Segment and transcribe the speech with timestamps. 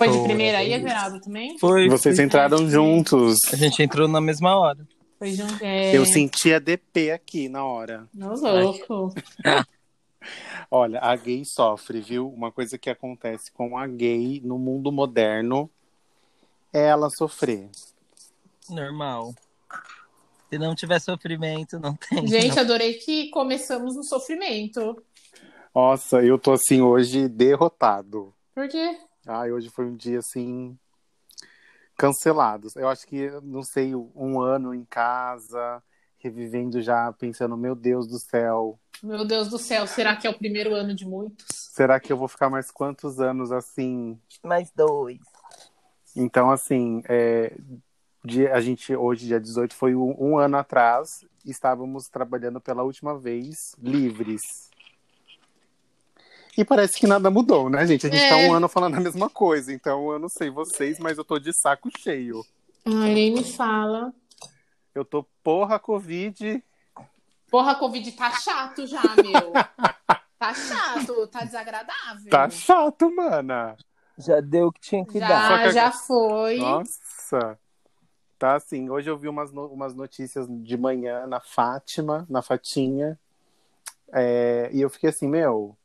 [0.00, 1.58] Foi de primeira aí, Everaldo, também?
[1.58, 1.86] Foi.
[1.86, 3.36] Vocês entraram juntos.
[3.52, 4.78] A gente entrou na mesma hora.
[5.18, 5.62] Foi junto.
[5.62, 5.94] É...
[5.94, 8.08] Eu senti a DP aqui na hora.
[8.14, 9.14] Não, louco.
[10.70, 12.30] Olha, a gay sofre, viu?
[12.30, 15.68] Uma coisa que acontece com a gay no mundo moderno
[16.72, 17.68] é ela sofrer.
[18.70, 19.34] Normal.
[20.48, 22.26] Se não tiver sofrimento, não tem.
[22.26, 25.02] Gente, adorei que começamos no sofrimento.
[25.74, 28.32] Nossa, eu tô assim hoje derrotado.
[28.54, 28.98] Por quê?
[29.32, 30.76] Ai, hoje foi um dia assim
[31.96, 32.68] cancelado.
[32.74, 35.80] Eu acho que, não sei, um ano em casa,
[36.18, 40.36] revivendo já, pensando, meu Deus do céu, Meu Deus do céu, será que é o
[40.36, 41.46] primeiro ano de muitos?
[41.72, 44.18] será que eu vou ficar mais quantos anos assim?
[44.42, 45.18] Mais dois.
[46.16, 47.56] Então, assim, é,
[48.24, 53.16] dia- a gente, hoje, dia 18, foi um, um ano atrás, estávamos trabalhando pela última
[53.16, 54.69] vez livres.
[56.58, 58.06] E parece que nada mudou, né, gente?
[58.06, 58.48] A gente tá É.
[58.48, 61.52] um ano falando a mesma coisa, então eu não sei vocês, mas eu tô de
[61.52, 62.44] saco cheio.
[62.84, 64.12] Ai, nem me fala.
[64.94, 66.62] Eu tô porra Covid.
[67.50, 69.52] Porra, Covid tá chato já, meu.
[70.40, 72.30] Tá chato, tá desagradável.
[72.30, 73.76] Tá chato, mana.
[74.16, 75.48] Já deu o que tinha que dar.
[75.48, 76.56] Só Já, que- já foi.
[76.56, 77.58] Nossa.
[78.38, 83.18] Tá assim, hoje eu vi umas, no- umas notícias de manhã na Fátima, na Fatinha.
[84.14, 85.76] é, e eu fiquei assim, meu,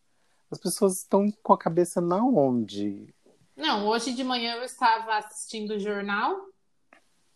[0.51, 3.13] as pessoas estão com a cabeça na onde?
[3.55, 6.35] Não, hoje de manhã eu estava assistindo o jornal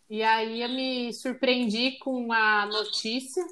[0.08, 3.42] e aí eu me surpreendi com a notícia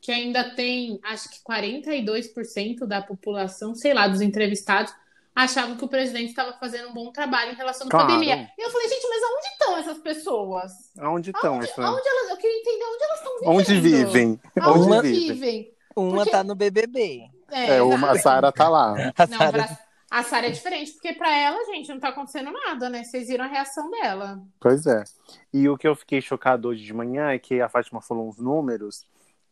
[0.00, 4.92] que ainda tem, acho que 42% da população, sei lá, dos entrevistados,
[5.34, 8.06] achavam que o presidente estava fazendo um bom trabalho em relação à Claro.
[8.08, 8.48] pandemia.
[8.56, 10.72] E eu falei, gente, mas aonde estão essas pessoas?
[10.98, 11.82] Aonde estão essa...
[11.82, 13.50] Aonde elas, eu queria entender onde elas estão vivendo.
[13.56, 14.40] Onde vivem?
[14.60, 15.32] Aonde Onde vivem?
[15.34, 15.74] vivem?
[15.96, 17.30] Uma Porque- tá no BBB.
[17.50, 18.22] É, uma, a exato.
[18.22, 18.94] Sara tá lá.
[19.16, 19.78] A Não, Sara- pra...
[20.10, 23.04] a Sara é diferente, porque pra ela, gente, não tá acontecendo nada, né?
[23.04, 24.40] Vocês viram a reação dela.
[24.60, 25.04] Pois é.
[25.52, 28.38] E o que eu fiquei chocado hoje de manhã é que a Fátima falou uns
[28.38, 29.06] números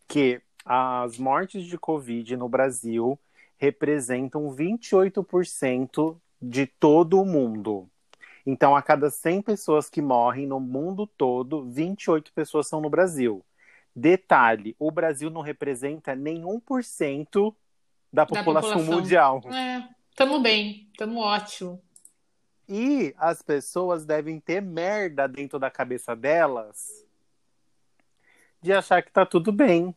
[0.09, 3.19] que as mortes de Covid no Brasil
[3.59, 7.89] representam 28% de todo o mundo.
[8.45, 13.45] Então, a cada 100 pessoas que morrem no mundo todo, 28 pessoas são no Brasil.
[13.95, 17.55] Detalhe, o Brasil não representa nenhum por cento
[18.13, 18.95] da população população.
[18.95, 19.41] mundial.
[19.53, 21.83] É, tamo bem, tamo ótimo.
[22.69, 27.05] E as pessoas devem ter merda dentro da cabeça delas
[28.61, 29.95] de achar que tá tudo bem.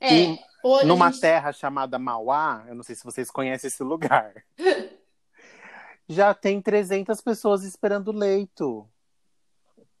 [0.00, 3.82] É, E hoje Numa gente- terra chamada Mauá, eu não sei se vocês conhecem esse
[3.82, 4.32] lugar,
[6.08, 8.88] já tem 300 pessoas esperando leito.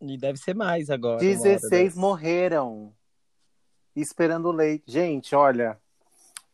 [0.00, 1.14] E deve ser mais agora.
[1.20, 2.00] uma hora 16 dessa.
[2.00, 2.94] morreram
[3.96, 4.84] esperando leito.
[4.90, 5.76] Gente, olha,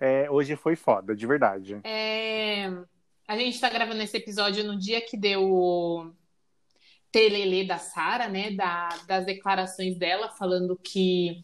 [0.04, 1.80] é, hoje foi foda, de verdade.
[1.84, 2.70] é,
[3.26, 6.10] a gente tá gravando esse episódio no dia que deu o
[7.10, 8.50] telelê da Sara, né?
[8.50, 11.42] Da, das declarações dela, falando que.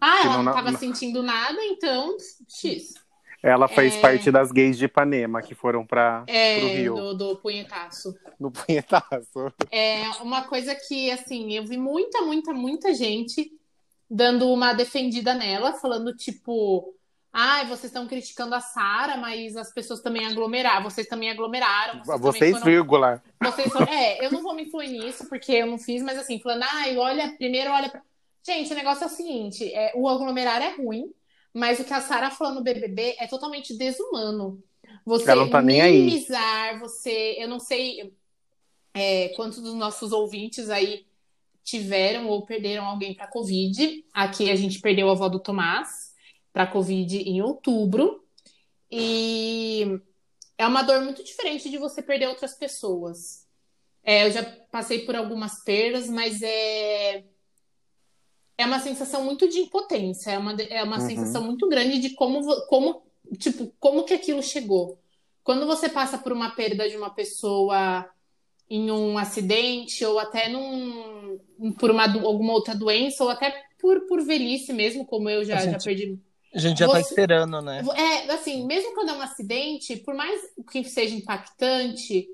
[0.00, 2.16] Ah, Que ela não- não tava não- sentindo nada, então.
[2.48, 2.94] X.
[3.42, 4.00] Ela fez É.
[4.00, 8.14] parte das gays de Ipanema que foram para É, Rio do, do punhetaço.
[8.38, 9.52] no punhetaço.
[9.70, 13.50] É uma coisa que, assim, eu vi muita, muita, muita gente
[14.08, 16.94] dando uma defendida nela, falando tipo,
[17.32, 22.20] ai, vocês estão criticando a Sara, mas as pessoas também aglomeraram, vocês também aglomeraram, vocês,
[22.20, 23.22] Vocês, foram- vírgula.
[23.42, 26.38] vocês foram- é, eu não vou me influir nisso, porque eu não fiz, mas assim,
[26.38, 28.02] falando, ai, olha, primeiro olha pra...
[28.46, 31.12] Gente, o negócio é o seguinte, é, o aglomerar é ruim,
[31.54, 34.62] mas o que a Sara falou no BBB é totalmente desumano.
[35.06, 36.02] Você Ela não tá nem aí.
[36.02, 38.12] minimizar, você, eu não sei
[38.94, 41.06] é, quantos dos nossos ouvintes aí
[41.64, 44.04] tiveram ou perderam alguém para Covid.
[44.12, 46.11] Aqui a gente perdeu a avó do Tomás
[46.52, 48.24] para Covid em outubro.
[48.90, 49.86] E
[50.58, 53.46] é uma dor muito diferente de você perder outras pessoas.
[54.04, 57.24] É, eu já passei por algumas perdas, mas é
[58.56, 61.00] é uma sensação muito de impotência, é uma, é uma Uhum.
[61.00, 63.02] sensação muito grande de como, como,
[63.38, 65.00] tipo, como que aquilo chegou.
[65.42, 68.08] Quando você passa por uma perda de uma pessoa
[68.70, 71.38] em um acidente, ou até num,
[71.78, 73.50] por uma, alguma outra doença, ou até
[73.80, 76.18] por, por velhice mesmo, como eu já, A já perdi
[76.54, 77.82] A gente já tá Você- esperando, né?
[77.96, 80.40] é, assim, mesmo quando é um acidente, por mais
[80.70, 82.28] que seja impactante,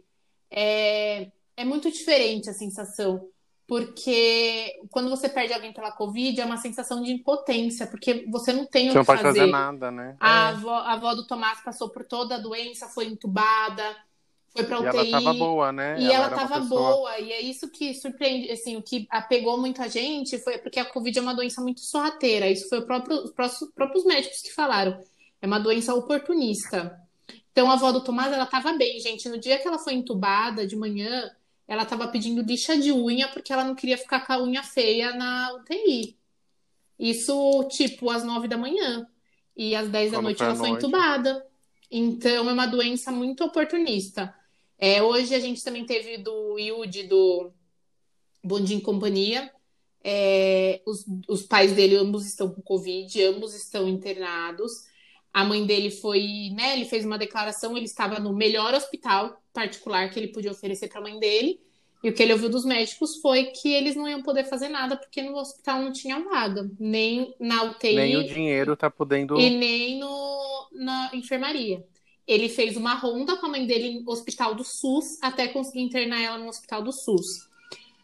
[0.51, 3.29] é, é muito diferente a sensação.
[3.67, 8.65] Porque quando você perde alguém pela Covid, é uma sensação de impotência, porque você não
[8.65, 9.41] tem o Você não que pode fazer.
[9.41, 10.17] fazer nada, né?
[10.19, 10.53] A, É.
[10.53, 13.95] avó, a avó do Tomás passou por toda a doença, foi entubada,
[14.59, 15.11] foi pra E UTI.
[15.11, 16.01] ela tava boa, né?
[16.01, 19.59] E ela, uma tava pessoa- boa, e é isso que surpreende, assim, o que apegou
[19.59, 22.49] muita gente foi porque a Covid é uma doença muito sorrateira.
[22.51, 24.99] Isso foi o próprio, os próprios, próprios médicos que falaram.
[25.41, 27.01] É uma doença oportunista.
[27.53, 29.29] Então a avó do Tomás, ela tava bem, gente.
[29.29, 31.31] No dia que ela foi entubada de manhã,
[31.67, 35.13] ela tava pedindo lixa de unha porque ela não queria ficar com a unha feia
[35.15, 36.17] na UTI.
[36.99, 39.07] Isso, tipo, às nove da manhã.
[39.57, 40.85] E às dez da Quando noite ela foi noite.
[40.87, 41.47] entubada.
[41.91, 44.35] Então é uma doença muito oportunista.
[44.79, 47.53] É, hoje a gente também teve do Yudi, do
[48.71, 49.51] em Companhia.
[50.03, 54.73] É, os, os pais dele ambos estão com Covid, ambos estão internados.
[55.33, 56.75] A mãe dele foi, né?
[56.75, 61.01] Ele fez uma declaração, ele estava no melhor hospital particular que ele podia oferecer para
[61.01, 61.61] a mãe dele.
[62.03, 64.97] E o que ele ouviu dos médicos foi que eles não iam poder fazer nada
[64.97, 69.39] porque no hospital não tinha vaga, nem na UTI Nem o dinheiro tá podendo.
[69.39, 71.85] e nem no, na enfermaria.
[72.29, 76.21] Ele fez uma ronda com a mãe dele no hospital do SUS até conseguir internar
[76.21, 77.49] ela no hospital do SUS.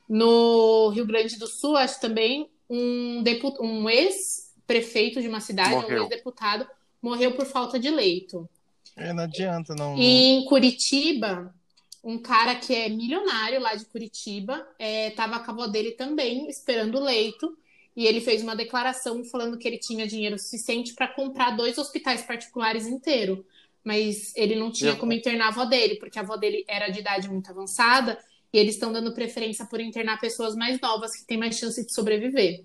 [0.09, 3.23] No Rio Grande do Sul, acho também um,
[3.61, 6.03] um ex-prefeito de uma cidade, um Morreu.
[6.03, 6.67] ex-deputado,
[7.03, 8.49] morreu por falta de leito.
[8.97, 9.97] É, não adianta, não.
[9.97, 11.55] E em Curitiba,
[12.03, 16.49] um cara que é milionário lá de Curitiba, é, tava com a avó dele também
[16.49, 17.57] esperando o leito.
[17.97, 22.23] E ele fez uma declaração falando que ele tinha dinheiro suficiente para comprar dois hospitais
[22.23, 23.39] particulares inteiros.
[23.85, 27.01] Mas ele não tinha como internar a avó dele, porque a avó dele era de
[27.01, 28.19] idade muito avançada.
[28.53, 31.93] E eles estão dando preferência por internar pessoas mais novas que têm mais chance de
[31.93, 32.65] sobreviver.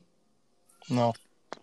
[0.90, 1.14] Não.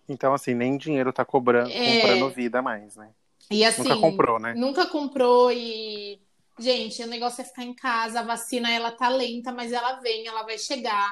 [0.08, 2.00] Então, assim, nem dinheiro tá cobrando, É.
[2.00, 3.10] comprando vida mais, né?
[3.50, 4.54] E assim, Nunca comprou, né?
[4.54, 6.20] Nunca comprou e.
[6.58, 10.26] Gente, o negócio é ficar em casa, a vacina ela tá lenta, mas ela vem,
[10.26, 11.08] ela vai chegar.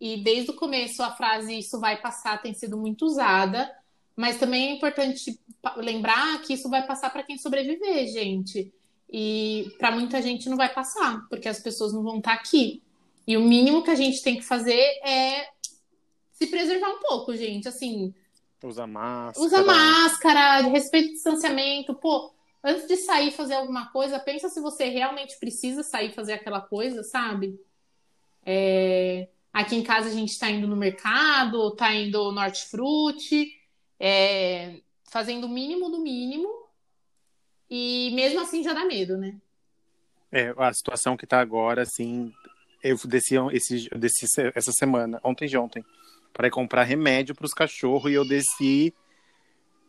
[0.00, 3.70] E desde o começo a frase isso vai passar tem sido muito usada,
[4.16, 5.40] mas também é importante
[5.76, 8.72] lembrar que isso vai passar para quem sobreviver, gente.
[9.10, 12.82] E para muita gente não vai passar, porque as pessoas não vão estar aqui.
[13.26, 15.48] E o mínimo que a gente tem que fazer é
[16.32, 17.68] se preservar um pouco, gente.
[17.68, 18.14] Assim,
[18.62, 19.46] Usa máscara.
[19.46, 21.94] Usa máscara, respeita o distanciamento.
[21.94, 22.32] Pô,
[22.62, 27.02] antes de sair fazer alguma coisa, pensa se você realmente precisa sair fazer aquela coisa,
[27.02, 27.58] sabe?
[28.44, 33.52] É, Aqui em casa a gente tá indo no mercado, tá indo no hortifruti,
[34.04, 36.48] é, fazendo o mínimo do mínimo.
[37.70, 39.40] E mesmo assim já dá medo, né?
[40.32, 42.32] É, a situação que tá agora, assim,
[42.82, 45.84] eu desci, esse, desci essa semana, ontem de ontem,
[46.32, 48.92] para ir comprar remédio para os cachorros e eu desci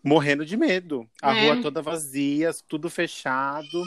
[0.04, 1.10] morrendo de medo.
[1.22, 1.46] A É.
[1.46, 3.84] rua toda vazia, tudo fechado,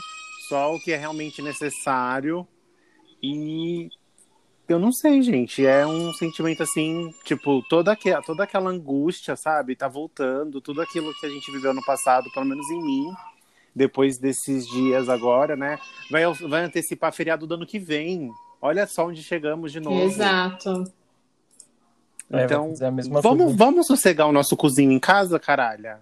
[0.49, 2.47] só o que é realmente necessário.
[3.23, 3.89] E
[4.69, 9.77] eu não sei, gente, é um sentimento assim, tipo, toda, aque- toda aquela angústia, sabe,
[9.77, 13.13] tá voltando, tudo aquilo que a gente viveu no passado, pelo menos em mim,
[13.75, 15.79] depois desses dias agora, né?
[16.11, 18.31] Vai, vai antecipar feriado do ano que vem.
[18.61, 20.01] Olha só onde chegamos de novo.
[20.01, 20.85] Exato.
[22.33, 23.57] É, Então, mesma vamos, coisa.
[23.57, 25.97] vamos sossegar o nosso cozinho em casa, caralho?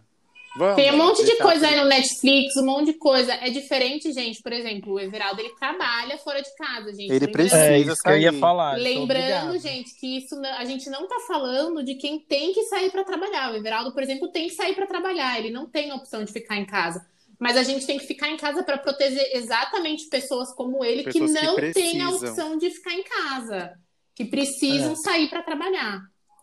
[0.57, 0.77] Vamos.
[0.77, 3.33] Tem um monte de coisa aí no Netflix, um monte de coisa.
[3.35, 4.41] É diferente, gente.
[4.41, 7.11] Por exemplo, o Everaldo ele trabalha fora de casa, gente.
[7.11, 8.77] Ele Lembrando- precisa É isso que eu ia falar.
[8.79, 13.03] Lembrando, gente, que isso a gente não tá falando de quem tem que sair para
[13.03, 13.53] trabalhar.
[13.53, 15.39] O Everaldo, por exemplo, tem que sair para trabalhar.
[15.39, 17.05] Ele não tem a opção de ficar em casa.
[17.39, 21.19] Mas a gente tem que ficar em casa para proteger exatamente pessoas como ele que
[21.19, 23.73] Pessoas que não têm a opção de ficar em casa,
[24.15, 24.97] que precisam É.
[24.97, 26.01] sair para trabalhar.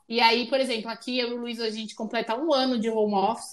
[0.09, 2.89] E aí, por exemplo, aqui eu e o Luiz a gente completa um ano de
[2.89, 3.51] home office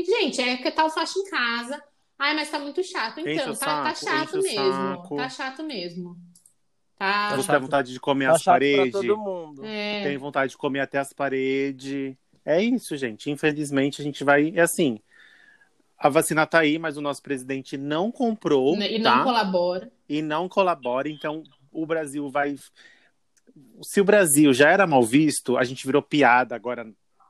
[0.00, 1.82] e gente, é que tal faixa em casa.
[2.18, 3.20] Ai, mas tá muito chato.
[3.20, 4.96] Então, o tá, tá saco, chato enche o mesmo.
[4.96, 5.16] saco.
[5.16, 6.16] Tá chato mesmo.
[6.98, 7.30] Tá.
[7.30, 7.52] Você chato.
[7.52, 9.64] tem vontade de comer Tá as chato paredes, todo mundo.
[9.64, 10.02] É.
[10.02, 12.14] tem vontade de comer até as paredes.
[12.44, 13.30] É isso, gente.
[13.30, 14.52] Infelizmente, a gente vai.
[14.54, 14.98] É assim.
[15.98, 18.76] A vacina tá aí, mas o nosso presidente não comprou.
[18.80, 19.16] E tá?
[19.16, 19.92] não colabora.
[20.06, 22.54] e não colabora, então o Brasil vai.
[23.82, 26.86] Se o Brasil já era mal visto, a gente virou piada agora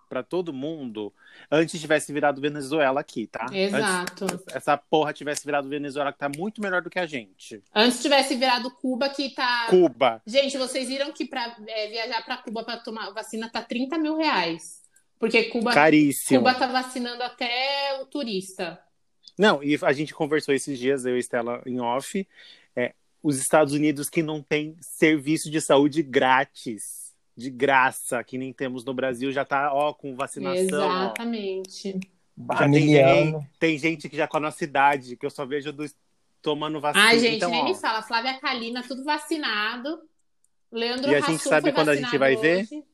[0.08, 1.12] pra todo mundo,
[1.50, 3.46] antes tivesse virado Venezuela aqui, tá?
[3.52, 4.24] Exato.
[4.24, 7.62] Antes essa porra tivesse virado Venezuela, que tá muito melhor do que a gente.
[7.74, 9.66] Antes tivesse virado Cuba, que tá.
[9.68, 10.22] Cuba.
[10.26, 14.16] Gente, vocês viram que pra é, viajar pra Cuba pra tomar vacina tá 30 mil
[14.16, 14.82] reais.
[15.18, 16.40] Porque Cuba, Caríssimo.
[16.40, 18.78] Cuba tá vacinando até o turista.
[19.38, 22.26] Não, e a gente conversou esses dias, eu e Estela em off.
[22.74, 27.05] É, os Estados Unidos que não tem serviço de saúde grátis.
[27.36, 30.88] De graça, que nem temos no Brasil, já tá, ó, com vacinação.
[30.88, 31.02] ó.
[31.04, 32.00] Exatamente.
[32.50, 35.94] Já tem, gente, tem gente que já tá na cidade, que eu só vejo dos,
[36.42, 37.04] tomando vacina.
[37.04, 38.02] Ai, gente, então, nem ó, me fala.
[38.02, 40.00] Flávia Kalina, tudo vacinado.
[40.70, 42.62] Leandro E a gente sabe quando a gente vai ver?
[42.62, 42.84] hoje.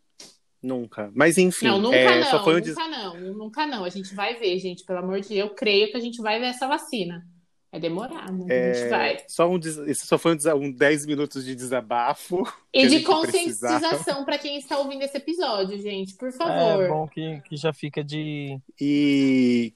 [0.62, 1.10] Nunca.
[1.14, 2.76] Mas enfim, Não, nunca é, não, só foi um nunca des...
[2.76, 3.84] não, nunca não.
[3.84, 5.40] A gente vai ver, gente, pelo amor de Deus.
[5.40, 7.26] Eu creio que a gente vai ver essa vacina.
[7.74, 9.14] É demorar, mas a gente vai.
[9.14, 12.42] é, só um, Isso só foi um, um 10 minutos de desabafo.
[12.70, 16.88] E de conscientização para quem está ouvindo esse episódio, gente, por É favor.
[16.88, 18.58] bom que, que já fica de.
[18.78, 19.72] E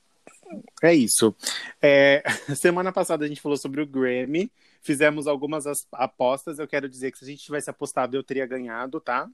[0.82, 1.34] é isso.
[1.80, 2.22] É,
[2.54, 4.52] semana passada a gente falou sobre o Grammy.
[4.82, 6.58] Fizemos algumas as- apostas.
[6.58, 9.26] Eu quero dizer que se a gente tivesse apostado, eu teria ganhado, tá?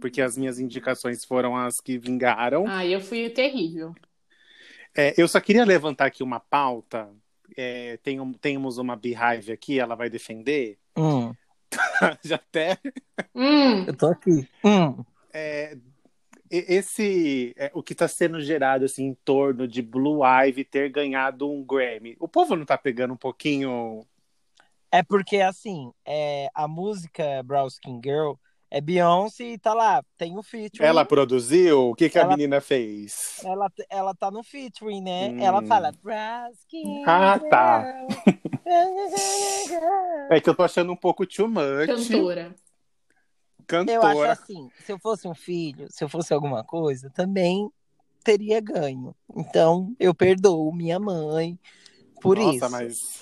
[0.00, 2.64] Porque as minhas indicações foram as que vingaram.
[2.68, 3.92] Ah, eu fui terrível.
[4.96, 7.08] É, eu só queria levantar aqui uma pauta.
[7.56, 10.78] É, tem um- temos uma Beehive aqui, ela vai defender.
[10.96, 11.32] Hum,
[12.24, 12.78] Já até
[13.34, 14.48] Hum, eu tô aqui.
[14.64, 15.04] Hum.
[15.32, 15.76] é,
[16.50, 21.50] esse é, o que está sendo gerado assim em torno de Blue Ivy ter ganhado
[21.50, 22.16] um Grammy.
[22.18, 24.00] O povo não tá pegando um pouquinho
[24.90, 28.32] É porque, assim, é, a música Brown Skin Girl
[28.70, 30.86] é Beyoncé e tá lá, tem o featuring.
[30.86, 31.90] Ela produziu?
[31.90, 33.40] O que, que a Ela- menina fez?
[33.44, 35.30] Ela, ela tá no featuring, né?
[35.30, 35.40] Hum.
[35.40, 35.92] Ela fala
[37.06, 37.84] Ah, tá.
[40.30, 41.86] É que eu tô achando um pouco too much.
[41.86, 42.54] cantora.
[43.86, 44.32] Eu acho Cantora.
[44.32, 47.70] assim, se eu fosse um filho, se eu fosse alguma coisa, também
[48.24, 49.14] teria ganho.
[49.34, 51.58] Então, eu perdoo minha mãe
[52.20, 52.70] por Nossa, isso.
[52.70, 53.20] mas.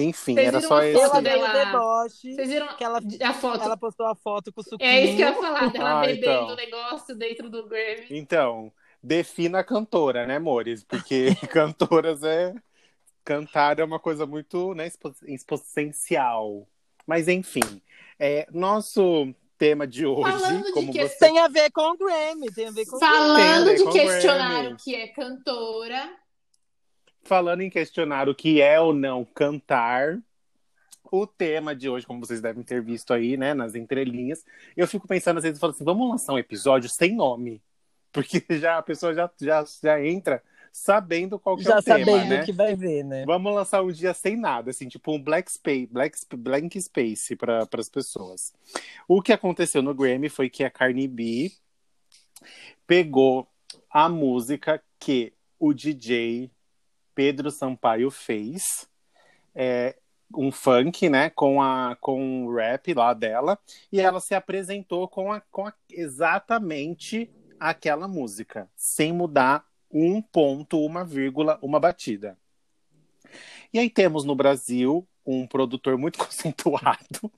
[0.00, 1.20] Enfim, Vocês era só esse.
[1.22, 3.62] Dela- deboche Vocês viram que ela, a foto?
[3.64, 4.88] ela postou a foto com o suquinho.
[4.90, 6.46] É isso que eu ia falar, dela Ah, bebendo então.
[6.48, 8.06] o negócio dentro do Grammy.
[8.10, 10.84] Então, defina a cantora, né, amores?
[10.84, 12.54] Porque cantoras é.
[13.24, 16.66] Cantar é uma coisa muito né, expo- exponencial.
[17.06, 17.82] Mas, enfim,
[18.18, 21.18] é, nosso tema de hoje, Falando de como que- você.
[21.18, 23.14] Tem a ver com o Grammy, tem a ver com o Grammy.
[23.16, 24.72] Falando Tem, né, de com questionar Grammy.
[24.74, 26.10] o que é cantora,
[27.22, 30.18] Falando em questionar o que é ou não cantar,
[31.10, 34.44] o tema de hoje, como vocês devem ter visto aí, né, nas entrelinhas,
[34.76, 37.62] eu fico pensando às vezes, falo assim, vamos lançar um episódio sem nome,
[38.12, 41.98] porque já a pessoa já, já, já entra sabendo qual que é Já o tema,
[41.98, 42.44] sabendo né?
[42.44, 43.24] que vai ver, né?
[43.26, 47.66] Vamos lançar um dia sem nada, assim, tipo um black space, black, blank space para
[47.76, 48.52] as pessoas.
[49.06, 51.52] O que aconteceu no Grammy foi que a Cardi B
[52.86, 53.48] pegou
[53.90, 56.50] a música que o DJ
[57.18, 58.88] Pedro Sampaio fez,
[59.52, 59.96] é,
[60.36, 63.58] um funk, né, com a com o rap lá dela,
[63.90, 70.78] e ela se apresentou com, a, com a- exatamente aquela música, sem mudar um ponto,
[70.78, 72.38] uma vírgula, uma batida.
[73.72, 77.32] E aí temos no Brasil um produtor muito conceituado.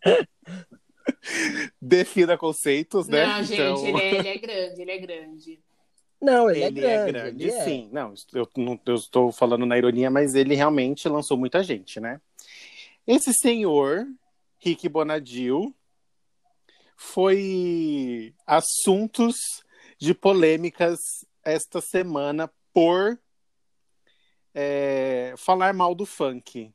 [1.81, 3.25] Defina conceitos, né?
[3.25, 5.61] Não, gente, Então, ele, é, ele é grande, ele é grande.
[6.21, 7.45] Não, ele, ele é grande.
[7.45, 7.65] ele é.
[7.65, 7.89] sim.
[7.93, 12.21] Não, eu não eu estou falando na ironia, mas ele realmente lançou muita gente, né?
[13.07, 14.07] Esse senhor,
[14.59, 15.75] Rick Bonadil,
[16.97, 19.37] foi assuntos
[19.99, 20.99] de polêmicas
[21.43, 23.19] esta semana por
[24.55, 26.71] é, falar mal do funk.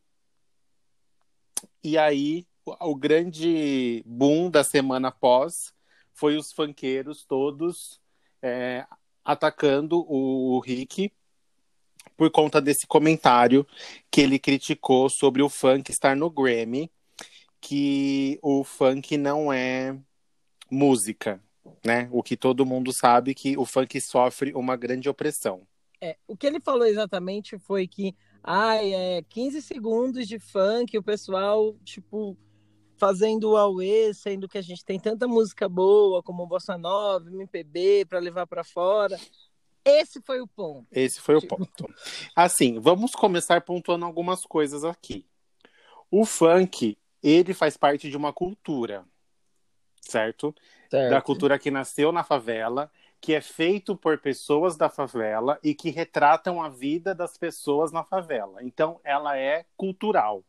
[1.83, 5.71] E aí, o, o grande boom da semana após
[6.13, 8.01] foi os funkeiros todos
[8.41, 8.85] é,
[9.25, 11.11] atacando o Rick
[12.15, 13.67] por conta desse comentário
[14.09, 16.89] que ele criticou sobre o funk estar no Grammy,
[17.59, 19.97] que o funk não é
[20.69, 21.41] música,
[21.83, 22.07] né?
[22.11, 25.67] O que todo mundo sabe que o funk sofre uma grande opressão.
[25.99, 31.03] É, o que ele falou exatamente foi que ai, é 15 segundos de funk, o
[31.03, 32.37] pessoal, tipo,
[32.97, 38.05] fazendo o Aue, sendo que a gente tem tanta música boa como Bossa Nova, MPB,
[38.05, 39.19] para levar para fora.
[39.83, 40.87] Esse foi o ponto.
[40.91, 41.85] Esse foi o Tipo- ponto.
[42.35, 45.25] Assim, vamos começar pontuando algumas coisas aqui.
[46.09, 49.05] O funk, ele faz parte de uma cultura,
[50.01, 50.53] certo?
[50.89, 51.09] Certo?
[51.09, 55.89] da cultura que nasceu na favela, que é feito por pessoas da favela e que
[55.89, 58.63] retratam a vida das pessoas na favela.
[58.63, 60.43] Então, ela é cultural.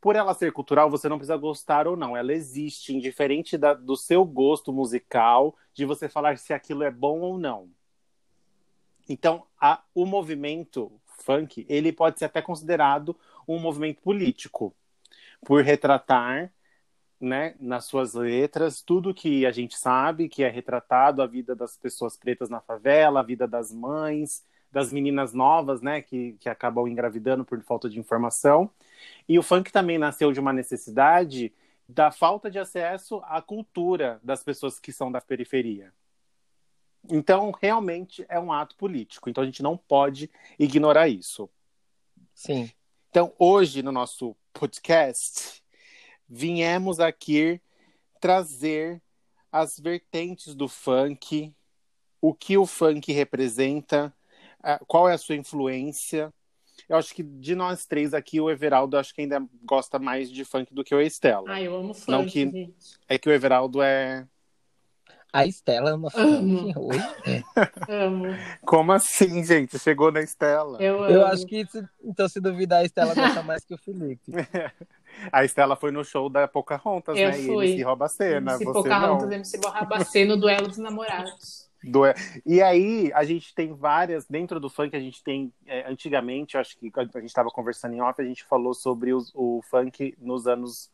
[0.00, 2.16] Por ela ser cultural, você não precisa gostar ou não.
[2.16, 7.20] Ela existe, indiferente da, do seu gosto musical, de você falar se aquilo é bom
[7.20, 7.68] ou não.
[9.08, 14.74] Então, a, o movimento funk, ele pode ser até considerado um movimento político,
[15.44, 16.52] por retratar,
[17.20, 21.76] né, nas suas letras, tudo que a gente sabe que é retratado, a vida das
[21.76, 26.86] pessoas pretas na favela, a vida das mães, das meninas novas, né, que, que acabam
[26.86, 28.70] engravidando por falta de informação.
[29.28, 31.52] E o funk também nasceu de uma necessidade
[31.88, 35.92] da falta de acesso à cultura das pessoas que são da periferia.
[37.08, 39.30] Então, realmente é um ato político.
[39.30, 41.48] Então, a gente não pode ignorar isso.
[42.34, 42.70] Sim.
[43.10, 45.62] Então, hoje, no nosso podcast,
[46.28, 47.60] viemos aqui
[48.20, 49.00] trazer
[49.52, 51.54] as vertentes do funk,
[52.20, 54.12] o que o funk representa,
[54.86, 56.34] qual é a sua influência.
[56.88, 60.44] Eu acho que de nós três aqui, o Everaldo acho que ainda gosta mais de
[60.44, 61.44] funk do que o Estela.
[61.48, 62.40] Ah, eu amo funk, Não que...
[62.40, 62.74] gente.
[63.08, 64.26] É que o Everaldo é.
[65.32, 66.58] A Estela é uma Amo.
[66.72, 67.44] funk hoje.
[67.88, 68.24] Amo.
[68.64, 69.78] Como assim, gente?
[69.78, 70.80] Chegou na Estela.
[70.80, 71.12] Eu amo.
[71.12, 74.22] Eu acho que, se- então, se duvidar, a Estela gosta mais que o Felipe.
[75.32, 77.40] A Estela foi no show da Pocahontas, Eu né?
[77.40, 77.66] E fui.
[77.68, 78.52] ele se rouba a cena.
[78.52, 79.32] MC Você Pocahontas, não.
[79.32, 81.65] MC Borrabacê no duelo dos namorados.
[81.86, 82.02] Do-
[82.44, 84.26] E aí, a gente tem várias.
[84.26, 85.52] Dentro do funk, a gente tem.
[85.66, 89.32] é, antigamente, acho que a gente estava conversando em off, a gente falou sobre os-
[89.34, 90.90] o funk nos anos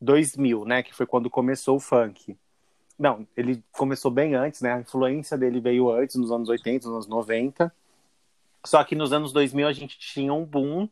[0.00, 0.82] 2000, né?
[0.82, 2.36] Que foi quando começou o funk.
[2.98, 4.74] Não, ele começou bem antes, né?
[4.74, 7.72] A influência dele veio antes, nos anos 80, nos anos 90.
[8.64, 10.88] Só que nos anos 2000 a gente tinha um boom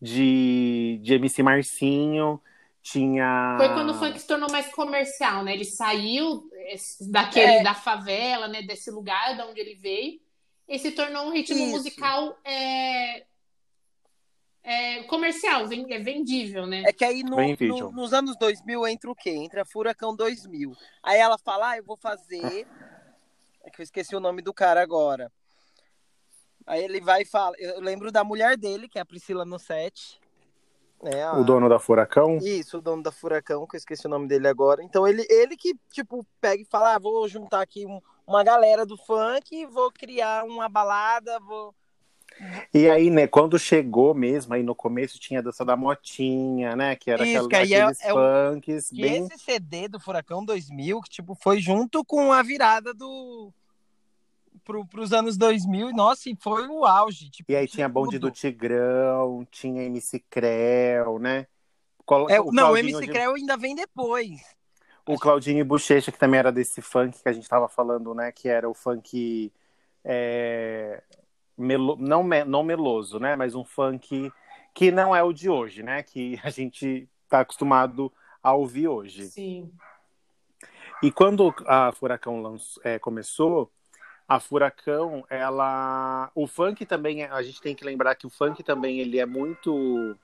[0.00, 2.40] de, de MC Marcinho,
[2.92, 3.56] tinha.
[3.58, 5.52] Foi quando o funk se tornou mais comercial, né?
[5.54, 6.76] Ele saiu eh,
[7.10, 7.62] daquele É.
[7.62, 8.62] da favela, né?
[8.62, 10.20] Desse lugar de onde ele veio,
[10.68, 11.76] e se tornou um ritmo Isso.
[11.76, 13.24] musical é,
[14.62, 16.84] é, comercial, é vendível, né?
[16.86, 19.30] É que aí no- no- nos anos 2000 entra o quê?
[19.30, 20.72] Entra Furacão 2000.
[21.02, 22.66] Aí ela fala, ah, eu vou fazer...
[23.64, 25.28] É que eu esqueci o nome do cara agora.
[26.64, 27.56] Aí ele vai e fala...
[27.58, 29.58] Eu lembro da mulher dele, que é a Priscila no
[31.02, 32.38] Né, a- O dono da Furacão.
[32.38, 34.82] Isso, o dono da Furacão, que eu esqueci o nome dele agora.
[34.82, 38.84] Então ele, ele que, tipo, pega e fala, ah, vou juntar aqui um- uma galera
[38.86, 41.74] do funk, vou criar uma balada, vou...
[42.74, 46.94] E aí, né, quando chegou mesmo, aí no começo tinha a dança da motinha, né?
[46.96, 48.16] Que era Isso, aquela, que é- aqueles é o-
[48.52, 49.24] funks Que bem.
[49.26, 53.52] esse CD do Furacão 2000, que, tipo, foi junto com a virada do...
[54.66, 57.30] Pro, pros anos 2000, e, nossa, e foi o auge.
[57.30, 58.34] Tipo, E aí tinha bonde do tudo.
[58.34, 61.46] Tigrão, tinha MC Creu, né?
[62.04, 64.40] Colo- É, não, o MC de- Creu ainda vem depois.
[65.06, 68.32] O Claudinho e Bochecha, que também era desse funk que a gente tava falando, né?
[68.32, 69.52] Que era o funk.
[70.04, 71.00] é,
[71.56, 73.34] melo- não, me- não meloso, né?
[73.36, 74.32] Mas um funk
[74.74, 76.02] que não é o de hoje, né?
[76.02, 79.26] Que a gente tá acostumado a ouvir hoje.
[79.28, 79.72] Sim.
[81.02, 83.70] E quando a Furacão lanç- é, começou,
[84.28, 88.62] a Furacão, ela, o funk também, é- a gente tem que lembrar que o funk
[88.62, 90.16] também ele é muito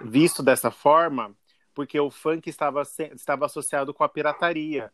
[0.00, 1.34] visto dessa forma,
[1.74, 4.92] porque o funk estava estava associado com a pirataria,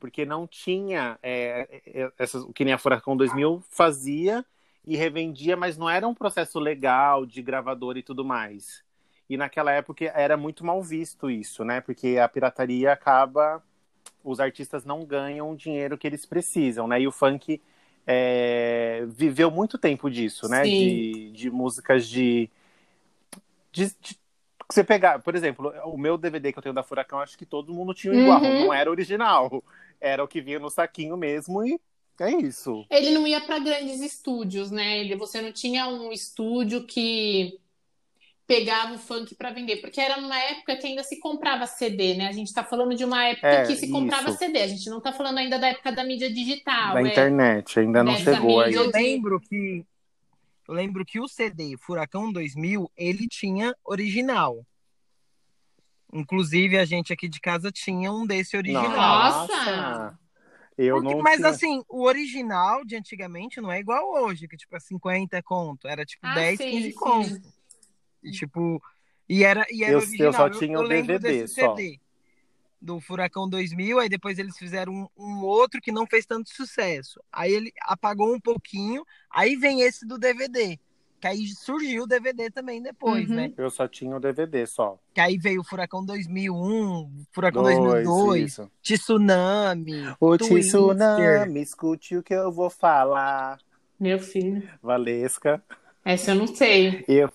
[0.00, 4.44] porque não tinha é, é, essas, o que nem a Furacão 2000 fazia
[4.84, 8.84] e revendia, mas não era um processo legal de gravador e tudo mais.
[9.28, 11.80] E naquela época era muito mal visto isso, né?
[11.80, 13.62] Porque a pirataria acaba
[14.30, 17.00] os artistas não ganham o dinheiro que eles precisam, né?
[17.00, 17.60] E o funk
[18.06, 20.68] é, viveu muito tempo disso, né?
[20.68, 22.50] De, de músicas de,
[23.72, 24.18] de, de-
[24.70, 27.72] Você pegar, por exemplo, o meu DVD que eu tenho da Furacão, acho que todo
[27.74, 28.58] mundo tinha igual, Uhum.
[28.58, 29.62] não era original.
[30.00, 31.80] Era o que vinha no saquinho mesmo e
[32.20, 32.86] é isso.
[32.88, 34.98] Ele não ia para grandes estúdios, né?
[35.00, 37.58] Ele, você não tinha um estúdio que
[38.46, 42.28] pegava o funk para vender, porque era numa época que ainda se comprava CD, né?
[42.28, 44.38] A gente tá falando de uma época É, que se comprava isso.
[44.38, 44.60] CD.
[44.62, 46.94] A gente não tá falando ainda da época da mídia digital.
[46.94, 47.08] da é.
[47.10, 48.72] internet, ainda não Dessa chegou aí.
[48.72, 49.84] Eu lembro que
[50.68, 54.64] eu lembro que o CD Furacão 2000, ele tinha original.
[56.12, 58.88] Inclusive a gente aqui de casa tinha um desse original.
[58.90, 60.18] Nossa!
[60.78, 64.56] Eu Porque- não mas tinha- assim, o original de antigamente não é igual hoje, que
[64.56, 66.94] tipo é 50 conto, era tipo Ah, 10, sim, 15 sim.
[66.94, 67.55] conto.
[68.26, 68.82] E tipo,
[69.28, 70.32] e era e era Eu- eu original.
[70.32, 71.74] só tinha o lembro DVD desse só.
[71.76, 72.00] CD
[72.80, 77.18] do Furacão 2000, aí depois eles fizeram um, um outro que não fez tanto sucesso.
[77.32, 80.78] Aí ele apagou um pouquinho, aí vem esse do DVD.
[81.18, 83.36] Que aí surgiu o DVD também depois, Uhum.
[83.36, 83.52] né?
[83.56, 84.98] Eu só tinha o DVD só.
[85.14, 88.70] Que aí veio o Furacão 2001, Furacão Dois, 2002, isso.
[88.82, 90.60] Tsunami, O Twister.
[90.80, 93.58] tsunami, escute o que eu vou falar.
[93.98, 94.68] Meu filho.
[94.82, 95.62] Valesca.
[96.04, 97.02] Essa eu não sei.
[97.08, 97.32] Eu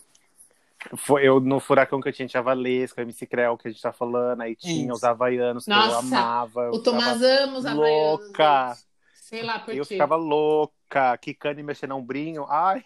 [0.98, 3.94] Foi eu, no Furacão que eu tinha tinha Valesca, MC Creu, que a gente tá
[3.94, 4.94] falando, aí tinha Isso.
[4.94, 6.62] os Havaianos que eu Nossa, amava.
[6.64, 8.20] eu O Tomás ama os havaianos.
[8.22, 8.78] louca.
[9.14, 9.94] Sei lá por Eu quê.
[9.94, 12.46] ficava louca, quicando e mexendo a ombrinho.
[12.50, 12.84] Ai.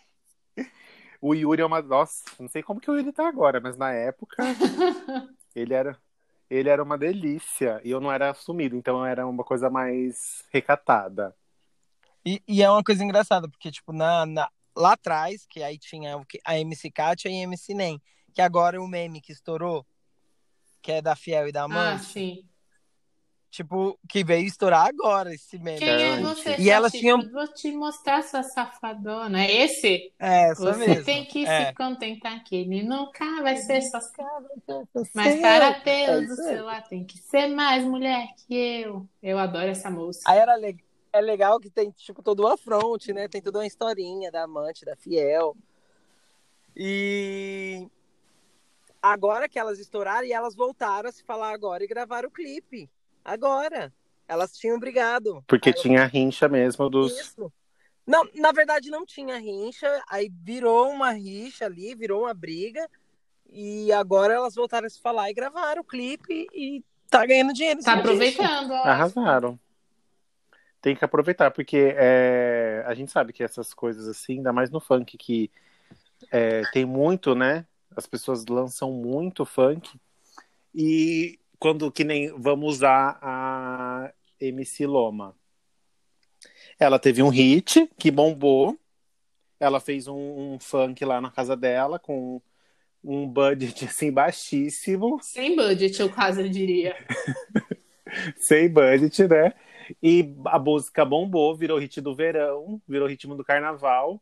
[1.22, 1.82] O Yuri é uma.
[1.82, 4.36] Nossa, não sei como que o Yuri tá agora, mas na época
[5.56, 5.98] ele era.
[6.48, 7.82] Ele era uma delícia.
[7.84, 11.36] E eu não era assumido, então era uma coisa mais recatada.
[12.24, 16.20] E, e é uma coisa engraçada, porque, tipo, na, na- lá atrás, que aí tinha
[16.46, 18.02] a MC Katia e a MC Nem,
[18.34, 19.86] que agora é o meme que estourou,
[20.82, 22.44] que é da Fiel e da Ah, Amante, sim.
[23.50, 25.80] tipo, que veio estourar agora esse meme.
[25.80, 26.22] Quem é Antes.
[26.44, 26.56] você?
[26.60, 29.46] E elas tinham- Vou te mostrar sua safadona.
[29.46, 30.14] É esse?
[30.20, 31.06] É, essa Você mesmo.
[31.06, 31.68] tem que é.
[31.68, 34.00] se contentar que ele nunca vai ser só
[34.68, 39.08] Mas Mas para ter É o do celular tem que ser mais mulher que eu.
[39.24, 40.30] Eu adoro essa música.
[40.30, 40.84] Aí era le-
[41.16, 43.28] é legal que tem, tipo, todo o afronte, né?
[43.30, 45.56] Tem toda uma historinha da amante, da Fiel.
[46.76, 47.88] E
[49.02, 52.90] agora que elas estouraram, e elas voltaram a se falar agora e gravaram o clipe.
[53.24, 53.94] Agora.
[54.28, 55.44] Elas tinham brigado.
[55.48, 57.18] Porque Aí- tinha rincha mesmo dos.
[57.18, 57.54] Isso.
[58.06, 62.90] Não, na verdade não tinha rincha, aí virou uma rixa ali, virou uma briga.
[63.52, 67.82] E agora elas voltaram a se falar e gravaram o clipe e tá ganhando dinheiro.
[67.82, 68.84] Tá aproveitando, ó.
[68.84, 69.60] Arrasaram.
[70.86, 74.80] Tem que aproveitar, porque é, a gente sabe que essas coisas assim, ainda mais no
[74.80, 75.50] funk, que
[76.32, 77.66] é, tem muito, né?
[77.98, 80.00] As pessoas lançam muito funk.
[80.76, 85.36] E quando que nem vamos usar a MC Loma.
[86.80, 88.80] Ela teve um hit que bombou.
[89.60, 92.40] Ela fez um, um funk lá na casa dela com
[93.04, 95.18] um budget assim baixíssimo.
[95.24, 96.96] Sem budget, eu quase diria.
[98.38, 99.52] sem budget, né?
[100.02, 104.22] E a música bombou, virou hit do verão, virou ritmo do carnaval.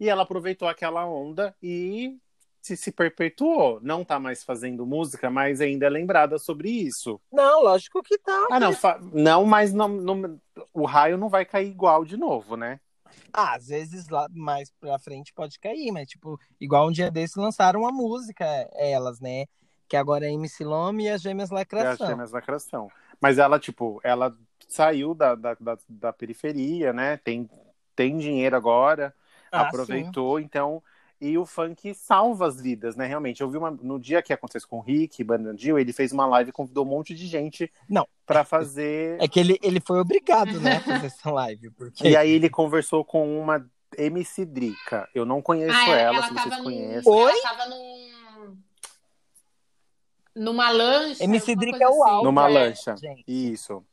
[0.00, 2.18] E ela aproveitou aquela onda e
[2.60, 3.80] se, se perpetuou.
[3.82, 7.20] Não tá mais fazendo música, mas ainda é lembrada sobre isso.
[7.30, 8.46] Não, lógico que tá.
[8.50, 10.40] Ah, não, fa- não mas não, não-
[10.72, 12.80] o raio não vai cair igual de novo, né?
[13.32, 17.36] Ah, às vezes lá mais pra frente pode cair, mas tipo, igual um dia desses
[17.36, 18.44] lançaram uma música,
[18.74, 19.46] elas, né?
[19.88, 22.06] Que agora é MC Lome e as Gêmeas É a Lacração.
[22.06, 22.90] Gêmeas Lacração.
[23.20, 24.36] Mas ela, tipo, ela
[24.68, 27.16] saiu da, da, da, da periferia, né?
[27.18, 27.48] Tem,
[27.94, 29.14] tem dinheiro agora.
[29.50, 30.82] Ah, aproveitou, então.
[31.20, 33.06] E o funk salva as vidas, né?
[33.06, 33.42] Realmente.
[33.42, 33.70] Eu vi uma.
[33.70, 36.88] No dia que aconteceu com o Rick, Bandandil, ele fez uma live e convidou um
[36.88, 38.08] monte de gente Não.
[38.26, 39.16] pra fazer.
[39.20, 42.50] É que ele, ele foi obrigado, né, a fazer essa live, porque E aí ele
[42.50, 43.64] conversou com uma
[43.96, 45.08] MC Drica.
[45.14, 47.12] Eu não conheço Ah, ela, ela se vocês num- conhecem.
[47.12, 47.30] Oi?
[47.30, 48.12] Ela tava num.
[50.34, 51.22] Numa lancha.
[51.22, 52.24] MC Drica é o assim.
[52.24, 52.96] Numa é, lancha.
[52.96, 53.22] gente.
[53.28, 53.84] Isso.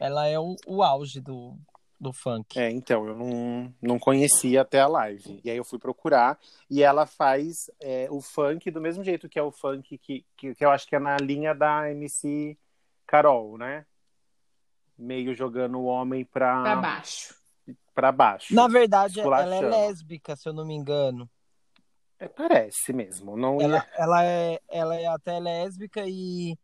[0.00, 1.54] Ela é o, o auge do,
[2.00, 2.58] do funk.
[2.58, 5.40] É, então, eu não, não conhecia até a live.
[5.44, 6.38] E aí eu fui procurar.
[6.70, 10.54] E ela faz é, o funk do mesmo jeito que é o funk que, que,
[10.54, 12.56] que eu acho que é na linha da MC
[13.06, 13.84] Carol, né?
[14.96, 17.34] Meio jogando o homem pra, Pra baixo.
[17.94, 18.54] pra baixo.
[18.54, 21.28] Na verdade, ela é lésbica, se eu não me engano.
[22.18, 23.36] É, parece mesmo.
[23.36, 26.54] Não Ela, ela, é, ela é até lésbica e,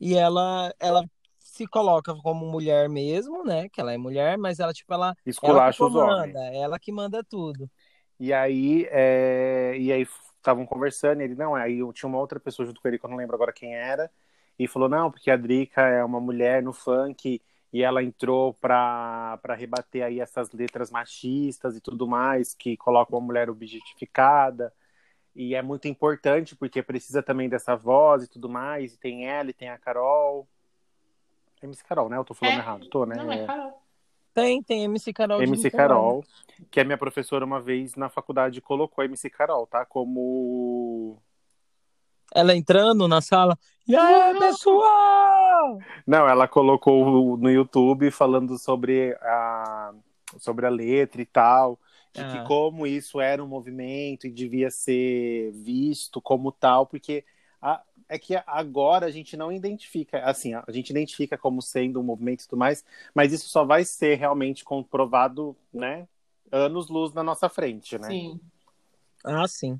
[0.00, 1.04] e ela, ela
[1.52, 3.68] se coloca como mulher mesmo, né?
[3.68, 6.32] Que ela é mulher, mas ela, tipo, ela, ela que esculacha os homens.
[6.32, 7.70] comanda, ela que manda tudo.
[8.18, 12.40] E aí, é, e aí estavam conversando, e ele, não, aí eu tinha uma outra
[12.40, 14.10] pessoa junto com ele, que eu não lembro agora quem era,
[14.58, 19.38] e falou, não, porque a Drica é uma mulher no funk, e ela entrou pra,
[19.42, 24.72] pra rebater aí essas letras machistas e tudo mais, que colocam a mulher objetificada,
[25.36, 29.50] e é muito importante, porque precisa também dessa voz e tudo mais, e tem ela,
[29.50, 30.48] e tem a Carol...
[31.62, 32.16] É MC Carol, né?
[32.16, 32.58] Eu tô falando É.
[32.58, 33.14] errado, tô, né?
[33.16, 33.80] Não, é Carol.
[34.34, 35.76] Tem, tem MC Carol MC Niterói.
[35.88, 36.24] Carol,
[36.70, 39.84] que a minha professora uma vez na faculdade colocou a MC Carol, tá?
[39.84, 41.18] Como.
[42.34, 43.58] Ela entrando na sala.
[43.86, 45.78] E aí, pessoal?
[46.06, 49.92] Não, ela colocou no YouTube falando sobre a,
[50.38, 51.78] sobre a letra e tal,
[52.14, 52.28] de Ah.
[52.28, 57.22] que como isso era um movimento e devia ser visto como tal, porque
[58.08, 62.42] é que agora a gente não identifica, assim, a gente identifica como sendo um movimento
[62.42, 62.84] e tudo mais,
[63.14, 66.06] mas isso só vai ser realmente comprovado, né?
[66.50, 68.08] Anos-luz na nossa frente, né?
[68.08, 68.40] Sim.
[69.24, 69.78] Ah, sim.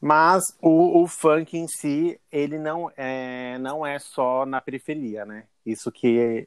[0.00, 5.44] Mas o, o funk em si, ele não é, não é só na periferia, né?
[5.66, 6.46] Isso que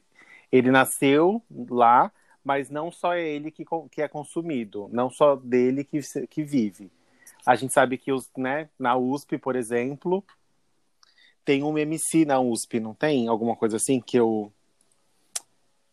[0.50, 2.10] ele nasceu lá,
[2.44, 6.90] mas não só é ele que, que é consumido, não só dele que, que vive.
[7.44, 10.24] A gente sabe que os, né, na USP, por exemplo,
[11.44, 13.28] tem um MC na USP, não tem?
[13.28, 14.52] Alguma coisa assim que eu.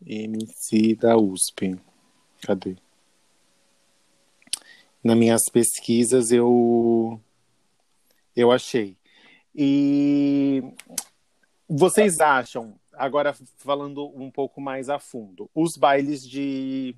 [0.06, 1.78] MC da USP.
[2.42, 2.78] Cadê?
[5.04, 7.20] Nas minhas pesquisas eu
[8.36, 8.98] Eu achei.
[9.54, 10.64] E
[11.68, 16.96] vocês acham, agora falando um pouco mais a fundo, os bailes de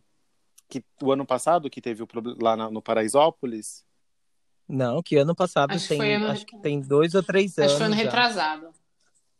[0.70, 2.08] que o ano passado que teve o
[2.40, 3.84] lá no Paraisópolis?
[4.71, 7.51] Não, que ano passado Acho que tem, foi ano- acho que tem dois ou três
[7.57, 7.71] Acho anos.
[7.73, 8.01] que foi ano já.
[8.03, 8.69] retrasado.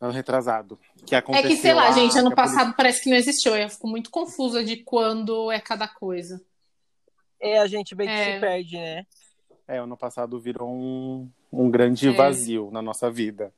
[0.00, 0.78] Ano retrasado.
[1.06, 3.08] Que É aconteceu que, sei lá, a- gente, ano que a polícia- passado parece que
[3.10, 3.56] não existiu.
[3.56, 6.40] Eu fico muito confusa de quando é cada coisa.
[7.40, 8.34] É, a gente meio que É.
[8.34, 9.06] se perde, né?
[9.66, 12.12] É, ano passado virou um, um grande É.
[12.12, 13.52] vazio na nossa vida.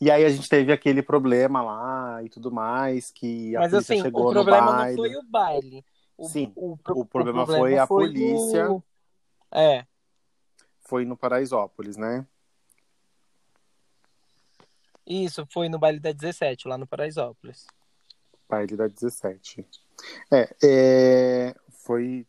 [0.00, 3.94] E aí a gente teve aquele problema lá e tudo mais, que a Mas polícia
[3.94, 4.96] assim, chegou o problema no não baile.
[4.96, 5.84] foi o baile.
[6.18, 6.52] O, Sim,
[6.82, 8.66] pro- o problema foi a polícia.
[8.68, 8.82] do-
[9.52, 9.84] É,
[10.84, 12.26] Foi no Paraisópolis, né?
[15.06, 17.66] isso, foi no baile da 17, lá no Paraisópolis.
[18.48, 19.66] Baile da 17.
[20.32, 22.26] É, é, foi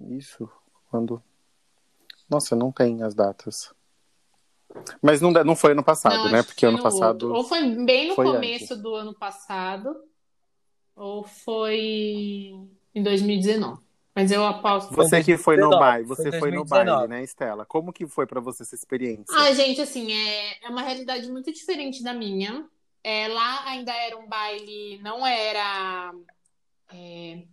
[0.00, 0.50] isso
[0.90, 1.22] quando.
[2.28, 3.72] Nossa, não tem as datas.
[5.00, 6.42] Mas não, não foi ano passado, Não, né?
[6.42, 7.28] Porque ano no passado.
[7.28, 7.34] outro.
[7.34, 10.04] Ou foi bem no foi começo do ano passado,
[10.94, 12.52] ou foi
[12.94, 13.85] em 2019.
[14.16, 14.94] Mas eu aposto.
[14.96, 16.96] Você que foi no 2019, baile, foi você foi no 2019.
[16.96, 17.66] baile, né, Estela?
[17.66, 19.34] Como que foi pra você essa experiência?
[19.36, 22.66] Ah, gente, assim, é, é uma realidade muito diferente da minha.
[23.04, 26.12] É, lá ainda era um baile, não era.
[26.92, 27.44] é,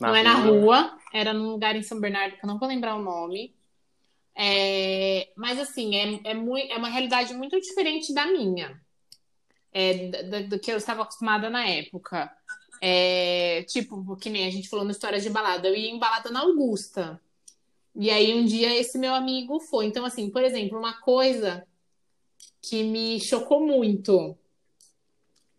[0.00, 2.96] não é na rua, era num lugar em São Bernardo, que eu não vou lembrar
[2.96, 3.54] o nome.
[4.36, 8.80] É, mas, assim, é, é, mui- é uma realidade muito diferente da minha,
[9.72, 12.32] é, da- do que eu estava acostumada na época.
[12.80, 16.30] É, tipo, que nem a gente falou no História de Balada, eu ia em balada
[16.30, 17.20] na Augusta.
[17.94, 19.86] E aí, um dia, esse meu amigo foi.
[19.86, 21.66] Então, assim, por exemplo, uma coisa
[22.60, 24.36] que me chocou muito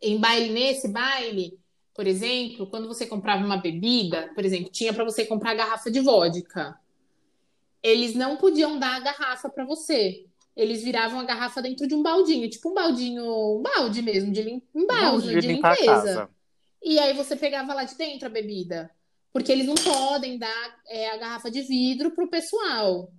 [0.01, 1.59] em baile, nesse baile,
[1.93, 5.99] por exemplo, quando você comprava uma bebida, por exemplo, tinha para você comprar garrafa de
[5.99, 6.79] vodka.
[7.83, 10.25] Eles não podiam dar a garrafa para você.
[10.55, 14.41] Eles viravam a garrafa dentro de um baldinho, tipo um baldinho, um balde mesmo, de
[14.41, 14.61] lim...
[14.73, 16.29] um balde de de limpeza.
[16.81, 18.89] E aí você pegava lá de dentro a bebida.
[19.31, 23.11] Porque eles não podem dar é, a garrafa de vidro pro pessoal.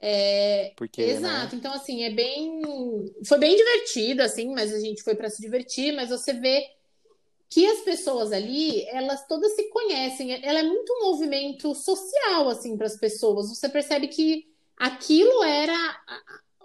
[0.00, 1.54] É, Porque, Exato.
[1.54, 1.58] né?
[1.58, 2.62] Então, assim, é bem.
[3.26, 6.64] Foi bem divertido, assim, mas a gente foi para se divertir, mas você vê
[7.50, 10.32] que as pessoas ali, elas todas se conhecem.
[10.44, 13.48] Ela é muito um movimento social, assim, para as pessoas.
[13.48, 16.00] Você percebe que aquilo era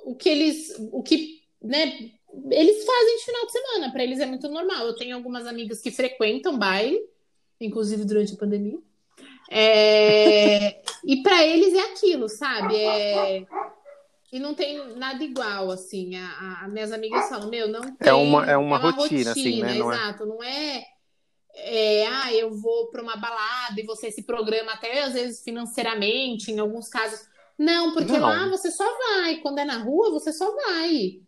[0.04, 0.76] o que eles.
[0.92, 2.12] O que, né?
[2.50, 4.86] Eles fazem de final de semana, para eles é muito normal.
[4.88, 7.00] Eu tenho algumas amigas que frequentam baile,
[7.62, 8.80] inclusive durante a pandemia.
[9.50, 12.76] É, E para eles é aquilo, sabe?
[12.78, 13.46] É...
[14.32, 16.16] E não tem nada igual, assim.
[16.16, 18.10] A, a- as minhas amigas falam, meu, não tem.
[18.10, 19.76] É uma- é uma rotina, assim, né?
[19.76, 20.84] Não é- Exato, não é,
[21.54, 26.52] é, ah, eu vou para uma balada e você se programa até às vezes financeiramente,
[26.52, 27.20] em alguns casos.
[27.60, 28.22] Não, porque Não.
[28.22, 29.36] lá você só vai.
[29.38, 31.20] Quando é na rua, você só vai.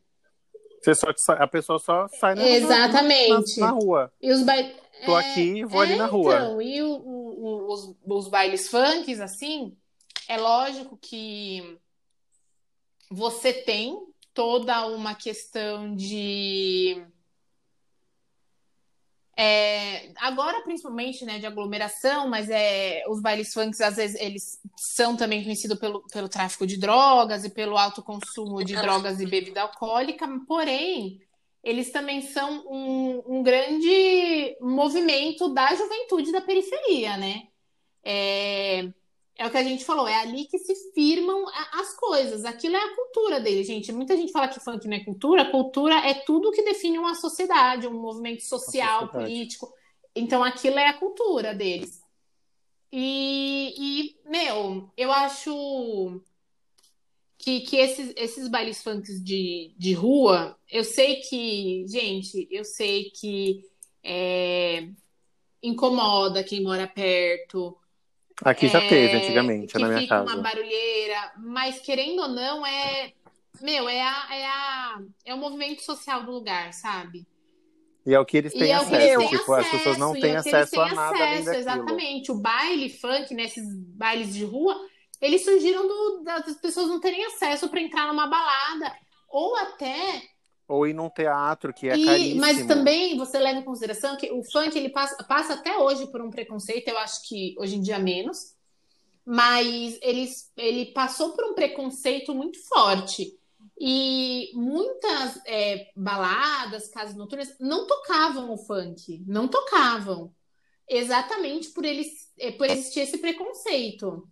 [0.85, 3.59] Você só, a pessoa só sai na, Exatamente.
[3.59, 4.11] na, na rua.
[4.21, 4.53] E os ba...
[5.05, 6.35] Tô É, aqui e vou ali é, na rua.
[6.35, 9.75] Então, e o- o- os, os bailes funks, assim,
[10.27, 11.77] é lógico que
[13.11, 13.97] você tem
[14.33, 17.03] toda uma questão de.
[19.37, 25.17] É, agora, principalmente, né, de aglomeração, mas é, os bailes funks, às vezes, eles são
[25.17, 29.61] também conhecidos pelo, pelo tráfico de drogas e pelo alto consumo de drogas e bebida
[29.61, 31.19] alcoólica, porém,
[31.61, 37.47] eles também são um, um grande movimento da juventude da periferia, né?
[38.03, 38.87] É,
[39.37, 42.45] é o que a gente falou, é ali que se firmam a- as coisas.
[42.45, 43.91] Aquilo é a cultura deles, gente.
[43.91, 45.51] Muita gente fala que funk não é cultura.
[45.51, 49.73] Cultura é tudo que define uma sociedade, um movimento social, político.
[50.15, 52.01] Então, aquilo é a cultura deles.
[52.91, 56.21] E, e, meu, eu acho
[57.37, 63.11] que, que esses, esses bailes funks de, de rua, eu sei que, gente, eu sei
[63.11, 63.65] que
[64.01, 64.87] é,
[65.61, 67.77] incomoda quem mora perto.
[68.43, 70.33] Aqui já é, teve antigamente, na minha fica casa.
[70.33, 73.13] uma barulheira, mas querendo ou não, é.
[73.61, 77.25] Meu, é, a, é, a, é o movimento social do lugar, sabe?
[78.05, 78.95] E é o que eles E têm é que acesso.
[79.01, 81.39] eles têm tipo, as pessoas não acesso, e têm é acesso a têm nada além
[81.39, 81.59] acesso.
[81.59, 82.31] Exatamente.
[82.31, 84.79] O baile funk, né, esses bailes de rua,
[85.21, 88.93] eles surgiram do, das pessoas não terem acesso para entrar numa balada.
[89.29, 90.21] Ou até.
[90.67, 92.41] Ou ir num teatro, que é e- caríssimo.
[92.41, 96.21] mas também você leva em consideração que o funk ele passa, passa até hoje por
[96.21, 98.55] um preconceito, eu acho que hoje em dia menos.
[99.23, 103.37] Mas eles, ele passou por um preconceito muito forte.
[103.79, 109.23] E muitas é, baladas, casas noturnas, não tocavam o funk.
[109.27, 110.31] Não tocavam.
[110.87, 114.27] Exatamente por, eles, é, por existir esse preconceito.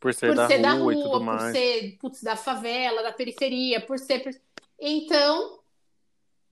[0.00, 1.52] Por ser, por da, ser rua da rua, por mais.
[1.52, 4.40] ser putz, da favela, da periferia, por ser.
[4.78, 5.59] Então,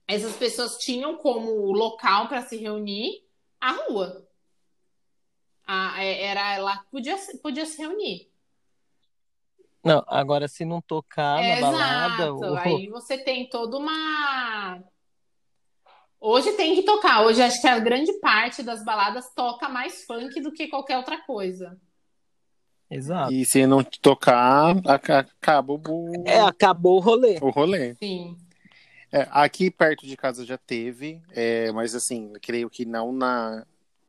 [0.09, 3.23] essas pessoas tinham como local para se reunir
[3.61, 4.27] a rua.
[5.67, 8.27] A- é- era lá que podia, se- podia se reunir.
[9.83, 12.39] Não, agora se não tocar na balada, Exato.
[12.39, 14.83] o- Aí você tem toda uma.
[16.19, 17.21] Hoje tem que tocar.
[17.23, 21.21] Hoje acho que a grande parte das baladas toca mais funk do que qualquer outra
[21.21, 21.79] coisa.
[22.89, 23.31] Exato.
[23.31, 27.37] E se não tocar, aca- acaba o, É, acabou o rolê.
[27.41, 27.93] o rolê.
[27.95, 28.35] Sim.
[29.11, 33.65] É, aqui perto de casa já teve, é, mas assim, creio que não na,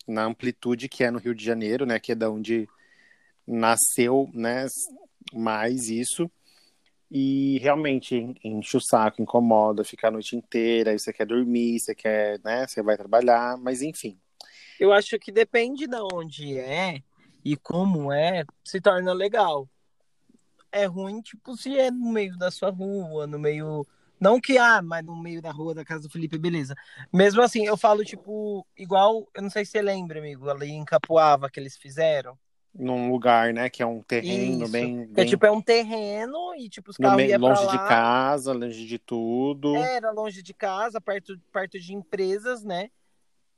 [0.06, 1.98] na amplitude que é no Rio de Janeiro, né?
[1.98, 2.68] Que é da onde
[3.46, 4.66] nasceu, né?
[5.32, 6.30] Mais isso.
[7.10, 11.80] E realmente en- enche o saco, incomoda, fica a noite inteira, aí você quer dormir,
[11.80, 12.66] você quer, né?
[12.66, 14.18] Você vai trabalhar, mas enfim.
[14.78, 17.02] Eu acho que depende de onde é
[17.44, 19.68] e como é, se torna legal.
[20.70, 23.86] É ruim, tipo, se é no meio da sua rua, no meio.
[24.20, 26.76] Não que, ah, mas no meio da rua da casa do Felipe, beleza.
[27.10, 30.84] Mesmo assim, eu falo, tipo, igual, eu não sei se você lembra, amigo, ali em
[30.84, 32.38] Capuava que eles fizeram.
[32.72, 33.68] Num lugar, né?
[33.70, 34.72] Que é um terreno Isso.
[34.72, 37.78] bem, é bem tipo, é um terreno e, tipo, os carros meio, iam longe de
[37.78, 39.74] casa, longe de tudo.
[39.76, 42.90] Era longe de casa, perto, perto de empresas, né?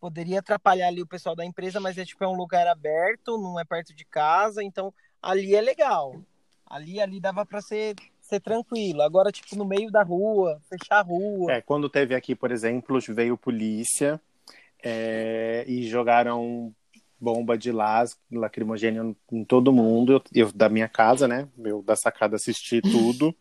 [0.00, 3.58] Poderia atrapalhar ali o pessoal da empresa, mas é tipo é um lugar aberto, não
[3.60, 6.20] é perto de casa, então ali é legal.
[6.66, 7.94] Ali ali dava para ser
[8.32, 9.02] ser tranquilo.
[9.02, 11.52] Agora tipo no meio da rua, fechar a rua.
[11.52, 14.20] É, quando teve aqui, por exemplo, veio polícia
[14.82, 16.74] é, e jogaram
[17.20, 20.14] bomba de las, lacrimogênio em todo mundo.
[20.14, 21.48] Eu, eu da minha casa, né?
[21.62, 23.34] Eu da sacada assisti tudo.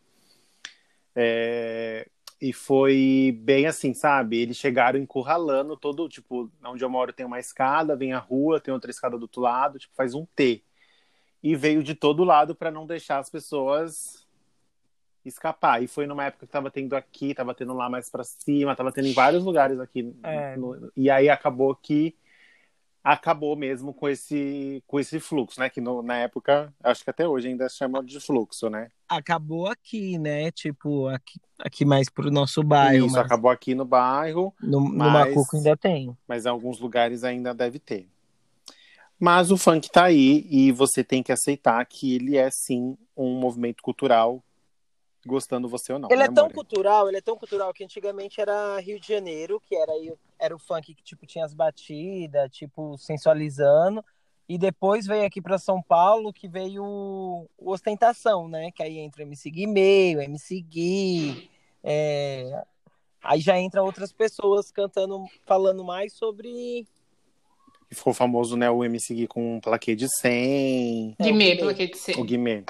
[1.15, 2.07] É,
[2.41, 4.37] e foi bem assim, sabe?
[4.37, 8.73] Eles chegaram encurralando todo, tipo, onde eu moro tem uma escada, vem a rua, tem
[8.73, 10.63] outra escada do outro lado, tipo, faz um T.
[11.43, 14.20] E veio de todo lado para não deixar as pessoas
[15.25, 15.81] escapar.
[15.83, 18.91] E foi numa época que tava tendo aqui, tava tendo lá mais para cima, tava
[18.91, 20.13] tendo em vários lugares aqui.
[20.23, 20.55] É.
[20.57, 22.15] no- e aí acabou que
[23.03, 25.69] acabou mesmo com esse com esse fluxo, né?
[25.69, 28.89] Que no- na época, acho que até hoje ainda chama de fluxo, né?
[29.09, 30.51] Acabou aqui, né?
[30.51, 34.89] Tipo, aqui, aqui mais pro nosso bairro, Isso mas acabou aqui no bairro, no, no
[34.95, 36.15] mas- Macuco ainda tem.
[36.27, 38.07] mas em alguns lugares ainda deve ter.
[39.19, 43.35] Mas o funk tá aí e você tem que aceitar que ele é sim um
[43.39, 44.43] movimento cultural,
[45.25, 46.09] gostando você ou não.
[46.09, 49.61] Ele né, é tão cultural, ele é tão cultural que antigamente era Rio de Janeiro,
[49.61, 54.03] que era, aí- era o funk que tipo tinha as batidas, tipo sensualizando,
[54.49, 58.71] e depois veio aqui para São Paulo que veio o o ostentação, né?
[58.71, 61.49] Que aí entra o MC Guimê, o MC Gui,
[61.83, 62.63] é,
[63.23, 66.85] aí já entra outras pessoas cantando, falando mais sobre
[67.89, 71.73] E Ficou famoso, né, o MC Gui com um plaquê de 100, É, Guimê, pelo
[71.75, 72.17] que ser.
[72.17, 72.63] o Guimê.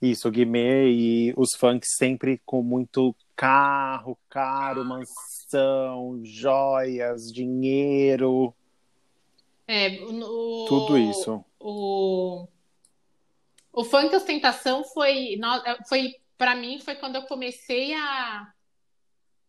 [0.00, 8.54] Isso, o Guimê e os funks sempre com muito carro, caro, mansão, joias, dinheiro,
[9.66, 11.44] É, o- tudo isso.
[11.60, 12.48] O,
[13.72, 15.38] o funk ostentação foi,
[15.88, 18.52] foi para mim foi quando eu comecei a,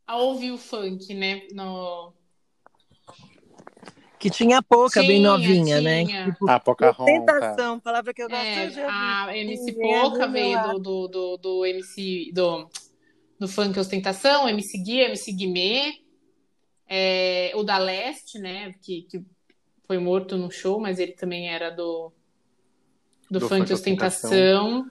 [0.06, 1.48] a ouvir o funk, né?
[1.54, 2.14] No,
[4.22, 6.06] que tinha pouca, bem Tinha, novinha, né?
[6.06, 6.26] tinha.
[6.32, 7.02] Tipo, A Pocahontas.
[7.36, 11.38] ostentação, palavra que eu gosto é, de a MC a Poca veio do, do, do,
[11.38, 12.70] do MC do,
[13.40, 15.94] do funk ostentação, MC Gui, MC Guimê,
[16.88, 18.74] é, o da Leste, né?
[18.82, 19.22] Que, que
[19.88, 22.12] foi morto no show, mas ele também era do
[23.30, 24.90] do, Do funk funk ostentação.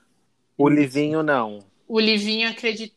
[0.59, 1.59] O Livinho não.
[1.87, 2.95] O Livinho acredita.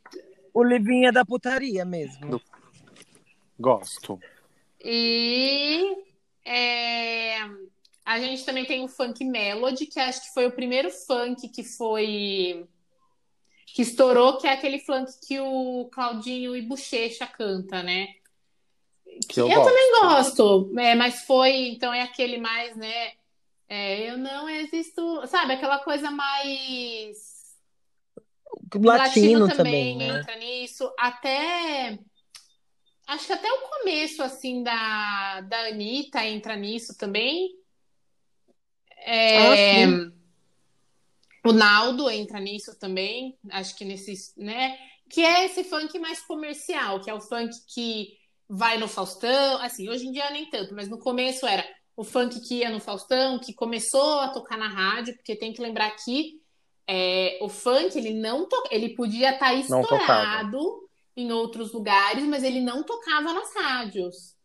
[0.53, 2.27] O Livinho é da putaria mesmo.
[2.29, 2.41] Do-
[3.59, 4.19] Gosto.
[4.83, 5.95] E
[6.45, 7.37] é,
[8.05, 11.63] a gente também tem o funk melody, que acho que foi o primeiro funk que
[11.63, 12.67] foi
[13.67, 18.07] que estourou, que é aquele funk que o Claudinho e Bochecha canta, né?
[19.27, 19.69] Que eu, eu gosto.
[19.69, 23.13] também gosto, é, mas foi, então é aquele mais, né?
[23.73, 25.53] é, eu não existo, sabe?
[25.53, 27.57] Aquela coisa mais
[28.75, 30.19] Latino, também, né?
[30.19, 30.93] entra nisso.
[30.95, 31.97] Até.
[33.07, 37.49] Acho que até o começo, assim, da, da Anitta entra nisso também.
[39.05, 39.37] É,
[39.85, 40.11] Ah,
[41.45, 43.37] o Naldo entra nisso também.
[43.51, 44.33] Acho que nesse.
[44.37, 44.77] né?
[45.09, 48.17] Que é esse funk mais comercial, que é o funk que
[48.47, 49.61] vai no Faustão.
[49.61, 52.79] Assim, hoje em dia nem tanto, mas no começo era o funk que ia no
[52.79, 56.41] Faustão, que começou a tocar na rádio, porque tem que lembrar que
[56.87, 58.63] é, o funk ele não to...
[58.71, 59.61] ele podia estar tocava.
[59.61, 60.82] estourado
[61.15, 64.35] em outros lugares, mas ele não tocava nas rádios.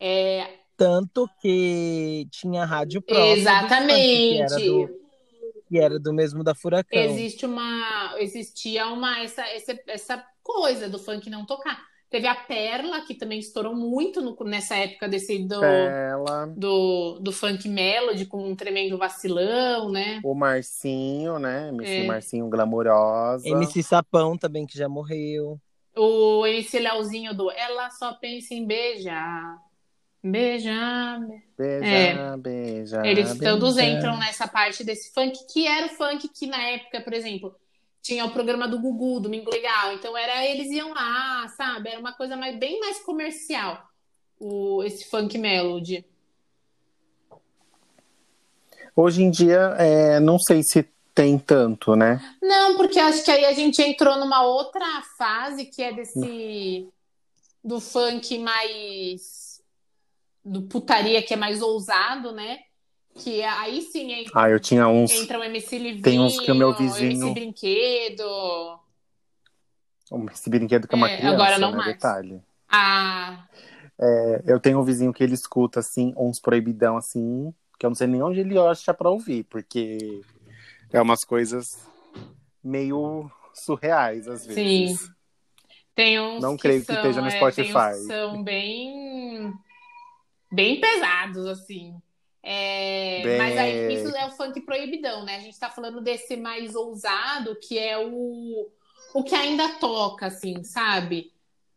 [0.00, 3.24] É, Tanto que tinha rádio própria.
[3.24, 4.38] do funk, que exatamente.
[4.40, 4.98] era do-
[5.68, 6.98] Que era do mesmo da Furacão.
[7.02, 8.14] Existe uma.
[8.18, 9.18] Existia uma.
[9.20, 11.78] Essa, essa, essa coisa do funk não tocar.
[12.10, 15.60] Teve a Perla, que também estourou muito no, nessa época desse do,
[16.56, 20.18] do, do, funk melody, com um tremendo vacilão, né?
[20.24, 21.68] O Marcinho, né?
[21.68, 22.06] MC é.
[22.06, 23.46] Marcinho Glamourosa.
[23.46, 25.60] MC Sapão também, que já morreu.
[25.98, 29.58] O MC Leozinho do Ela Só Pensa em Beijar.
[30.22, 31.20] Beijar.
[31.56, 32.36] Beija, é.
[32.36, 33.06] beija.
[33.06, 33.52] Eles beija.
[33.52, 37.54] todos entram nessa parte desse funk, que era o funk que na época, por exemplo
[38.08, 39.92] tinha o programa do Gugu, Domingo Legal.
[39.92, 41.90] Então era eles iam lá, sabe?
[41.90, 43.86] Era uma coisa mais, bem mais comercial,
[44.40, 46.04] o, esse funk melody.
[48.96, 50.88] Hoje em dia, é, não sei se
[51.18, 52.20] tem tanto, né?
[52.40, 54.86] Não, porque acho que aí a gente entrou numa outra
[55.18, 56.88] fase que é desse
[57.62, 59.60] do funk mais
[60.44, 62.60] do putaria que é mais ousado, né?
[63.16, 65.10] Que aí sim entra, ah, eu tinha uns.
[65.10, 67.26] Entra o MC Livinho, tem uns que o meu vizinho.
[67.26, 68.78] MC Brinquedo.
[70.12, 71.76] O MC Brinquedo que é uma é, criança, agora não né?
[71.78, 71.94] mais.
[71.94, 72.40] Detalhe.
[72.68, 73.44] Ah.
[74.00, 77.96] É, eu tenho um vizinho que ele escuta, assim, uns proibidão, assim, que eu não
[77.96, 80.22] sei nem onde ele acha pra ouvir, porque
[80.92, 81.78] é umas coisas
[82.62, 85.00] meio surreais, às vezes.
[85.00, 85.08] Sim.
[85.94, 88.06] Tem uns não creio que, são, esteja no é, Spotify.
[88.06, 89.52] são bem
[90.50, 92.00] bem pesados assim
[92.42, 93.36] é, Bem...
[93.38, 95.36] Mas aí isso é o funk proibidão, né?
[95.36, 98.70] A gente tá falando desse mais ousado, que é o,
[99.12, 101.32] o que ainda toca, assim, sabe?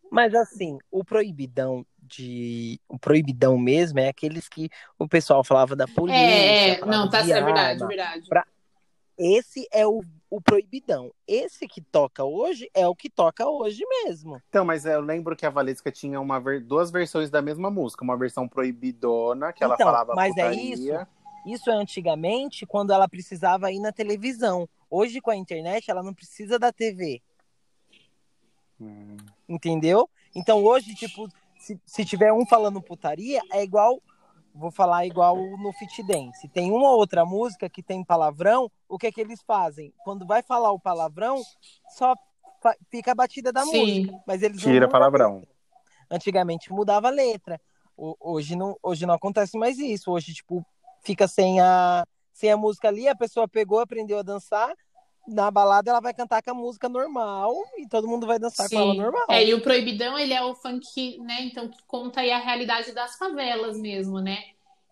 [0.09, 2.80] Mas assim, o proibidão de.
[2.88, 6.20] O proibidão mesmo é aqueles que o pessoal falava da polícia.
[6.20, 6.86] É, é.
[6.86, 8.28] não, tá certo, é verdade, verdade.
[8.28, 8.45] Pra...
[9.24, 10.01] Esse é o
[10.32, 11.13] o proibidão.
[11.28, 14.41] Esse que toca hoje é o que toca hoje mesmo.
[14.47, 18.17] Então, mas eu lembro que a Valesca tinha uma duas versões da mesma música, uma
[18.17, 20.57] versão proibidona que ela então, falava mas putaria.
[20.57, 21.07] é isso.
[21.45, 24.69] Isso é antigamente quando ela precisava ir na televisão.
[24.89, 27.22] Hoje com a internet ela não precisa da TV.
[28.80, 29.17] Hum.
[29.49, 30.09] Entendeu?
[30.34, 31.28] Então hoje tipo
[31.59, 34.01] se, se tiver um falando putaria é igual
[34.54, 36.47] vou falar igual no Fit Dance.
[36.49, 39.93] Tem uma outra música que tem palavrão, o que é que eles fazem?
[40.04, 41.41] Quando vai falar o palavrão,
[41.89, 42.16] só
[42.89, 43.78] fica a batida da Sim.
[43.78, 45.43] música, mas eles tira palavrão.
[46.10, 47.60] Antigamente mudava a letra.
[47.97, 50.12] Hoje não, hoje não acontece mais isso.
[50.12, 50.66] Hoje tipo
[51.04, 54.74] fica sem a sem a música ali, a pessoa pegou, aprendeu a dançar,
[55.28, 58.76] na balada ela vai cantar com a música normal e todo mundo vai dançar Sim.
[58.76, 59.26] com ela normal.
[59.30, 62.91] É, e o Proibidão, ele é o funk, né, então que conta aí a realidade
[62.91, 64.39] das favelas mesmo, né?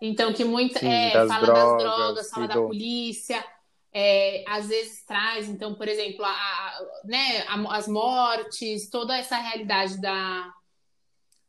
[0.01, 2.67] Então que muito Sim, é, fala drogas, das drogas, fala da do...
[2.67, 3.43] polícia,
[3.91, 9.35] é, às vezes traz, então, por exemplo, a, a né, a, as mortes, toda essa
[9.37, 10.53] realidade da,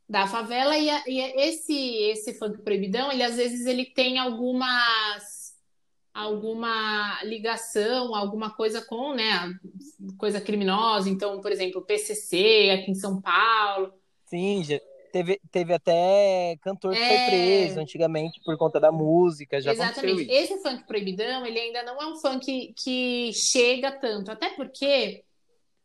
[0.09, 1.73] da favela e, a, e esse
[2.11, 5.40] esse funk proibidão, ele às vezes ele tem algumas
[6.13, 9.53] alguma ligação, alguma coisa com, né,
[10.17, 11.09] coisa criminosa.
[11.09, 13.93] Então, por exemplo, PCC aqui em São Paulo.
[14.25, 14.79] Sim, já
[15.11, 17.07] teve, teve até cantor que é...
[17.07, 19.61] foi preso antigamente por conta da música.
[19.61, 20.31] Já Exatamente.
[20.31, 25.23] Esse funk proibidão, ele ainda não é um funk que chega tanto, até porque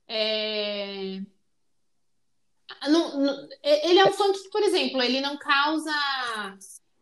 [0.09, 1.21] é...
[2.89, 5.93] Não, não, ele é um funk que, por exemplo, ele não causa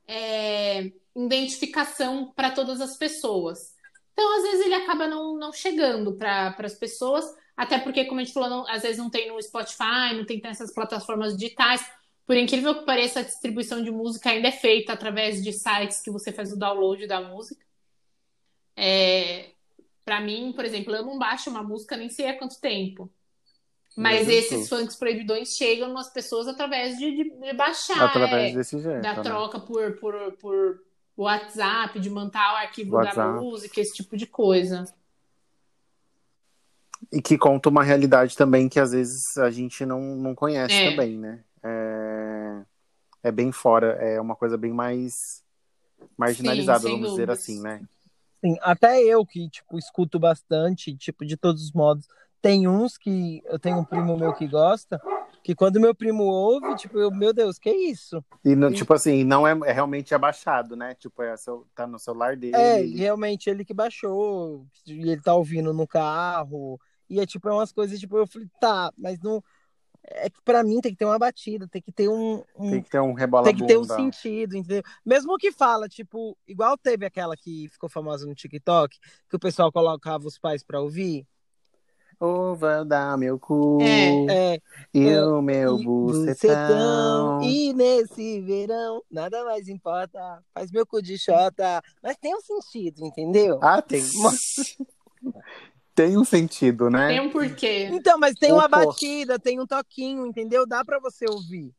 [0.07, 3.74] é, identificação para todas as pessoas.
[4.12, 7.24] Então, às vezes, ele acaba não, não chegando para as pessoas,
[7.56, 10.40] até porque, como a gente falou, não, às vezes não tem no Spotify, não tem
[10.42, 11.84] nessas plataformas digitais.
[12.26, 16.10] Por incrível que pareça, a distribuição de música ainda é feita através de sites que
[16.10, 17.64] você faz o download da música.
[18.76, 19.50] É,
[20.04, 23.10] para mim, por exemplo, eu não baixo uma música nem sei há quanto tempo.
[23.96, 28.02] Mas esses funks proibidões chegam nas pessoas através de, de, de baixar.
[28.02, 29.00] Através é, desse jeito.
[29.00, 29.22] Da né?
[29.22, 30.80] troca por, por, por
[31.16, 33.16] WhatsApp, de mandar o arquivo WhatsApp.
[33.16, 34.84] da música, esse tipo de coisa.
[37.12, 40.90] E que conta uma realidade também que às vezes a gente não, não conhece é.
[40.90, 41.44] também, né?
[41.62, 42.62] É,
[43.24, 45.42] é bem fora, é uma coisa bem mais
[46.16, 47.80] marginalizada, Sim, vamos dizer assim, né?
[48.40, 52.06] Sim, até eu que, tipo, escuto bastante, tipo, de todos os modos.
[52.42, 55.00] Tem uns que eu tenho um primo meu que gosta,
[55.45, 58.24] que quando meu primo ouve, tipo, eu, meu Deus, que isso?
[58.42, 58.72] E, e...
[58.72, 60.95] tipo assim, não é, é, realmente abaixado, né?
[60.95, 62.57] Tipo, é seu, tá no celular dele.
[62.57, 66.80] É, realmente ele que baixou, e ele tá ouvindo no carro.
[67.11, 69.45] E é tipo, é umas coisas, tipo, eu falei, tá, mas não.
[70.07, 72.42] É que pra mim tem que ter uma batida, tem que ter um.
[72.57, 74.82] um tem que ter um rebola Tem que ter um sentido, entendeu?
[75.05, 79.70] Mesmo que fala, tipo, igual teve aquela que ficou famosa no TikTok, que o pessoal
[79.70, 81.26] colocava os pais pra ouvir.
[82.18, 84.60] Vou dar meu cu É,
[84.92, 87.40] e é, o meu e bucetão.
[87.42, 90.42] E nesse verão, nada mais importa.
[90.52, 91.82] Faz meu cu de xota.
[92.02, 93.58] Mas tem um sentido, entendeu?
[93.62, 94.02] Ah, tem.
[95.94, 97.08] tem um sentido, né?
[97.08, 97.88] Tem um porquê.
[97.92, 98.76] Então, mas tem Ou uma pô.
[98.76, 100.66] batida, tem um toquinho, entendeu?
[100.66, 101.72] Dá pra você ouvir.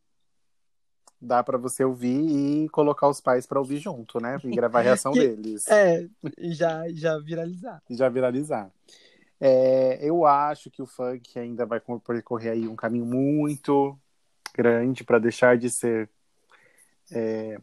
[1.20, 4.38] Dá pra você ouvir e colocar os pais pra ouvir junto, né?
[4.44, 5.68] E gravar a reação deles.
[5.68, 6.06] É,
[6.38, 7.82] e já, já viralizar.
[7.90, 8.72] E já viralizar.
[9.48, 13.96] É, eu acho que o funk ainda vai percorrer aí um caminho muito
[14.52, 16.10] grande para deixar de ser
[17.12, 17.62] é,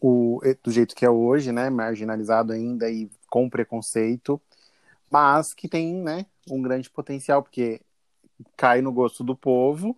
[0.00, 1.70] o, do jeito que é hoje, né?
[1.70, 4.42] Marginalizado ainda e com preconceito,
[5.08, 7.80] mas que tem, né, um grande potencial, porque
[8.56, 9.96] cai no gosto do povo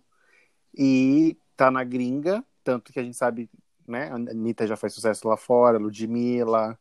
[0.77, 3.49] e tá na gringa, tanto que a gente sabe,
[3.87, 4.11] né?
[4.11, 6.77] A Anitta já faz sucesso lá fora, Ludmilla,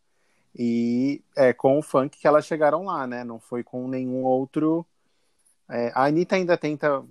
[0.59, 3.23] e é com o funk que elas chegaram lá, né?
[3.23, 4.87] Não foi com nenhum outro.
[5.69, 7.05] É, a Anitta ainda tenta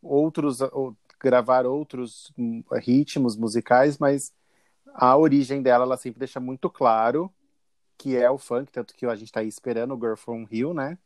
[0.00, 4.32] outros ou, gravar outros hum, ritmos musicais, mas
[4.94, 7.32] a origem dela ela sempre deixa muito claro
[7.98, 10.72] que é o funk, tanto que a gente tá aí esperando o Girl from Rio,
[10.72, 10.98] né?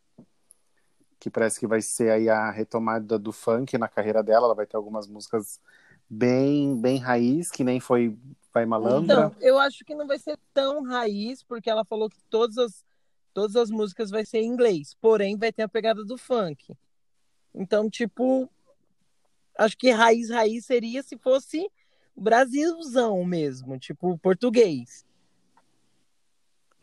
[1.18, 4.47] Que parece que vai ser aí a retomada do funk na carreira dela.
[4.47, 5.61] Ela vai ter algumas músicas
[6.09, 8.16] bem, bem raiz, que nem foi
[8.52, 9.26] Vai Malandra.
[9.26, 12.84] Então, eu acho que não vai ser tão raiz, porque ela falou que todas as,
[13.34, 16.74] todas as músicas vai ser em inglês, porém vai ter a pegada do funk.
[17.54, 18.50] Então, tipo,
[19.56, 21.70] acho que raiz, raiz seria se fosse
[22.16, 25.06] Brasilzão mesmo, tipo português.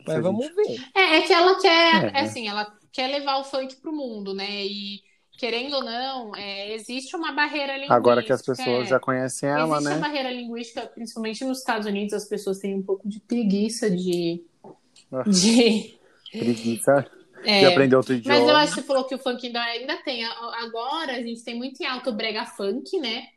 [0.06, 0.78] Mas vamos ver.
[0.94, 2.18] É, é que ela quer, É.
[2.18, 4.64] é assim, ela quer levar o funk pro mundo, né?
[4.64, 5.02] E
[5.36, 7.94] querendo ou não, é, existe uma barreira linguística.
[7.94, 8.90] Agora que as pessoas é.
[8.90, 10.00] já conhecem ela, Existe a né?
[10.00, 14.44] barreira linguística, principalmente nos Estados Unidos, as pessoas têm um pouco de preguiça de.
[15.28, 15.98] De
[16.32, 17.06] Preguiça
[17.44, 18.50] é, de aprender outro Mas idioma.
[18.50, 20.24] eu acho que você falou que o funk ainda, ainda tem.
[20.24, 23.28] Agora a gente tem muito em alto o brega funk, né?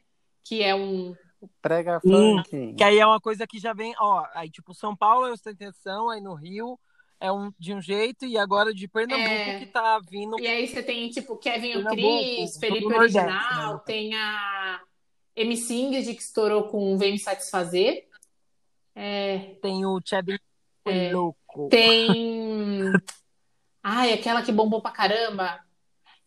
[0.43, 1.13] Que é um.
[1.61, 2.73] Prega Hum, funk.
[2.75, 6.09] Que aí é uma coisa que já vem, ó, aí tipo São Paulo é ostentação,
[6.09, 6.77] aí no Rio
[7.19, 9.59] é um de um jeito e agora de Pernambuco É.
[9.59, 13.17] que tá vindo E aí você tem, tipo, Kevin o Pernambuco, Cris, do Felipe Nordeste,
[13.19, 13.81] Original, né?
[13.85, 14.81] tem a
[15.35, 18.07] MC Ingrid que estourou com Vem Me Satisfazer.
[18.95, 20.27] É, tem o Chad
[20.85, 21.11] É.
[21.13, 21.69] louco.
[21.69, 22.07] tem.
[23.83, 25.59] Ai, aquela que bombou pra caramba.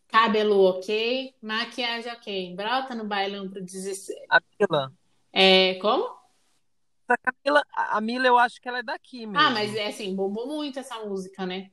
[0.09, 2.55] Cabelo ok, maquiagem ok.
[2.55, 4.18] Brota no bailão pro 16.
[4.30, 4.93] A Mila.
[5.32, 6.21] É, como?
[7.09, 9.38] A Camila, a Mila eu acho que ela é daqui mesmo.
[9.38, 11.70] Ah, mas é assim, bombou muito essa música, né?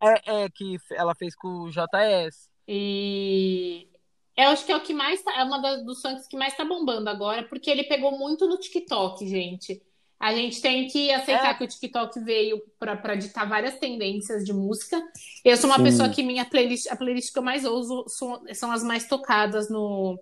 [0.00, 2.48] É, é que ela fez com o JS.
[2.68, 3.88] E
[4.36, 6.56] eu acho que é o que mais tá, é uma das, dos songs que mais
[6.56, 9.82] tá bombando agora, porque ele pegou muito no TikTok, gente.
[10.20, 11.54] A gente tem que aceitar É.
[11.54, 15.00] que o TikTok veio pra pra ditar várias tendências de música.
[15.44, 15.84] Eu sou uma Sim.
[15.84, 19.70] pessoa que minha playlist, a playlist que eu mais ouço são, são as mais tocadas
[19.70, 20.18] no,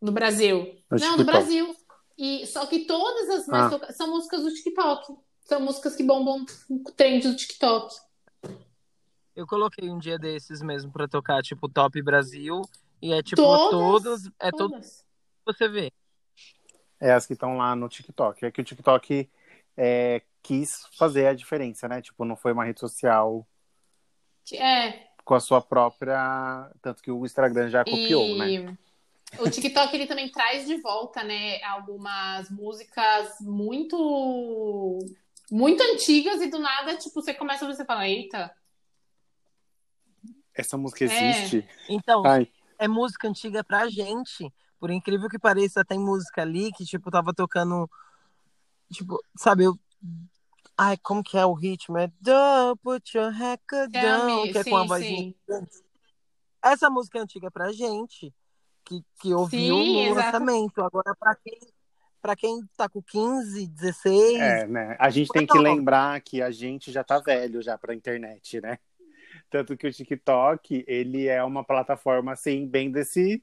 [0.00, 0.76] no Brasil.
[0.90, 1.24] No Não, no.
[1.24, 1.74] Brasil.
[2.18, 3.70] E só que todas as mais Ah.
[3.70, 5.14] tocadas são músicas do TikTok.
[5.40, 7.94] São músicas que bombam no trend do TikTok.
[9.34, 12.60] Eu coloquei um dia desses mesmo pra tocar, tipo, Top Brasil.
[13.00, 13.70] E é tipo, Todas?
[13.70, 14.30] todos.
[14.38, 15.04] É Todas.
[15.44, 15.92] você vê.
[17.00, 18.44] É as que estão lá no TikTok.
[18.44, 19.28] É que o TikTok
[19.76, 22.00] é, quis fazer a diferença, né?
[22.00, 23.44] Tipo, não foi uma rede social
[24.52, 26.70] É, com a sua própria.
[26.80, 28.78] Tanto que o Instagram já copiou, e né?
[29.38, 34.98] O TikTok ele também traz de volta, né, algumas músicas muito
[35.50, 38.50] muito antigas e do nada, tipo, você começa a você fala, eita,
[40.54, 41.06] Essa música É.
[41.06, 41.68] existe.
[41.88, 44.52] Então, Ai, é música antiga pra gente.
[44.78, 47.88] Por incrível que pareça, tem música ali que, tipo, tava tocando.
[48.92, 49.78] Tipo, sabe, eu.
[50.76, 51.98] Ai, como que é o ritmo?
[51.98, 53.30] É Don't put your
[53.90, 55.34] down, me, que é com a sim, vozinha.
[55.48, 55.66] sim.
[56.62, 58.32] Essa música é antiga pra gente,
[58.84, 60.38] que, que ouviu Sim, no exato.
[60.38, 60.82] lançamento.
[60.82, 61.58] Agora, pra quem,
[62.20, 64.96] pra quem tá com 15, 16, é, né?
[64.98, 68.78] A gente tem que lembrar que a gente já tá velho já pra internet, né?
[69.50, 73.42] Tanto que o TikTok, ele é uma plataforma, assim, bem desse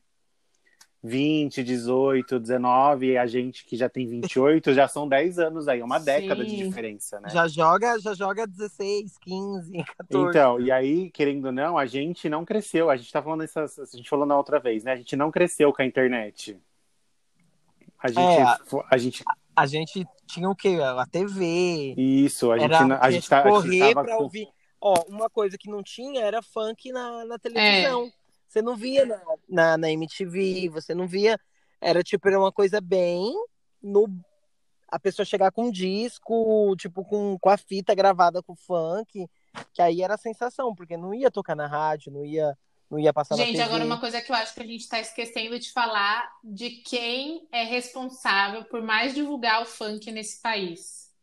[1.01, 5.81] 20, 18, 19, e a gente que já tem 28, já são 10 anos aí,
[5.81, 6.67] uma década de Sim.
[6.67, 7.29] diferença, né?
[7.29, 10.29] já joga, já joga 16, 15, 14.
[10.29, 12.89] Então, e aí, querendo ou não, a gente não cresceu.
[12.89, 14.91] A gente tá falando essas, a gente falou na outra vez, né?
[14.91, 16.57] A gente não cresceu com a internet.
[18.01, 18.57] A gente, É.
[18.65, 19.23] fo- a gente,
[19.55, 20.77] A gente tinha o quê?
[20.81, 21.93] A TV.
[21.97, 24.47] isso, a gente, era não- a gente, tá, a gente correr tava pra com- ouvir.
[24.81, 28.09] Ó, uma coisa que não tinha era funk na, na televisão.
[28.49, 31.39] Você não via na, na, na MTV, você não via.
[31.79, 33.31] Era tipo, era uma coisa bem
[33.81, 34.09] no.
[34.87, 39.29] A pessoa chegar com um disco, tipo, com, com a fita gravada com funk.
[39.71, 42.57] que aí era a sensação, porque não ia tocar na rádio, não ia,
[42.89, 43.63] não ia passar Gente, na TV.
[43.65, 47.47] agora uma coisa que eu acho que a gente está esquecendo de falar de quem
[47.51, 51.13] é responsável por mais divulgar o funk nesse país.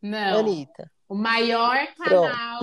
[0.00, 0.38] Não.
[0.38, 0.88] Anitta.
[1.08, 2.60] O maior canal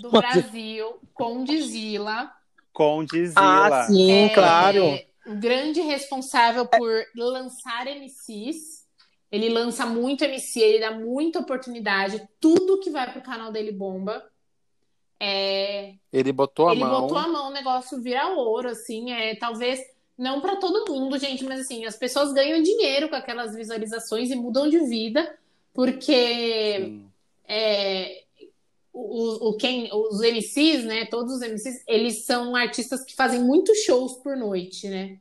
[0.00, 2.32] do Brasil, Condizila.
[2.78, 3.80] Condizila.
[3.80, 5.00] Ah, sim, é claro.
[5.26, 8.86] O grande responsável por lançar MCs.
[9.32, 12.26] Ele lança muito MC, ele dá muita oportunidade.
[12.40, 14.24] Tudo que vai pro canal dele bomba.
[15.20, 17.00] É, Ele botou a ele mão.
[17.00, 19.80] botou a mão, o negócio vira ouro, assim, é talvez
[20.16, 24.36] não para todo mundo, gente, mas assim, as pessoas ganham dinheiro com aquelas visualizações e
[24.36, 25.36] mudam de vida,
[25.74, 27.10] porque Sim.
[27.48, 28.22] é,
[29.00, 33.78] o, o, quem, os MCs, né, todos os MCs, eles são artistas que fazem muitos
[33.78, 35.18] shows por noite, né?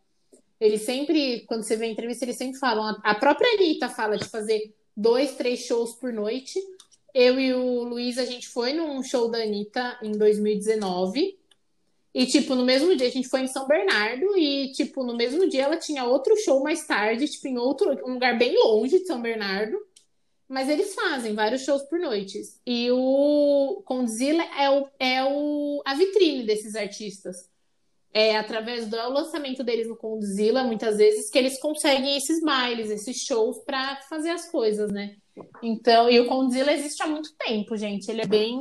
[0.59, 4.25] Eles sempre, quando você vê a entrevista, eles sempre falam, a própria Anitta fala de
[4.25, 6.59] fazer dois, três shows por noite,
[7.13, 11.37] eu e o Luiz, a gente foi num show da Anitta em 2019.
[12.13, 14.37] E, tipo, no mesmo dia a gente foi em São Bernardo.
[14.37, 18.13] E, tipo, no mesmo dia ela tinha outro show mais tarde, tipo, em outro um
[18.13, 19.77] lugar bem longe de São Bernardo.
[20.47, 22.61] Mas eles fazem vários shows por noites.
[22.65, 27.49] E o Condzilla é, o, é o, a vitrine desses artistas.
[28.13, 32.89] É através do é lançamento deles no Condzilla, muitas vezes, que eles conseguem esses bailes,
[32.89, 35.17] esses shows para fazer as coisas, né?
[35.61, 38.09] Então, e o Condzilla existe há muito tempo, gente.
[38.09, 38.57] Ele é bem.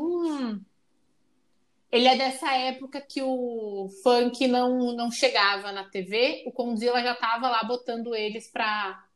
[1.91, 6.43] Ele é dessa época que o funk não, não chegava na TV.
[6.47, 9.07] O Condzilla já tava lá botando eles pra,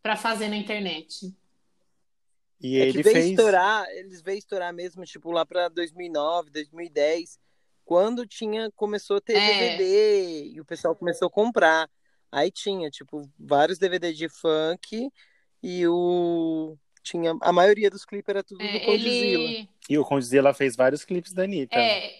[0.00, 1.34] pra fazer na internet.
[2.60, 3.30] E É ele que veio fez.
[3.30, 7.38] estourar, eles veio estourar mesmo, tipo, lá pra 2009, 2010,
[7.84, 9.76] quando tinha, começou a ter É.
[9.76, 11.88] DVD e o pessoal começou a comprar.
[12.30, 15.08] Aí tinha, tipo, vários DVD de funk
[15.62, 16.76] e o...
[17.02, 19.44] Tinha, a maioria dos clipes era tudo do É, Condzilla.
[19.44, 19.68] ele.
[19.88, 21.78] E o Condizila fez vários clipes da Anitta.
[21.78, 22.12] É,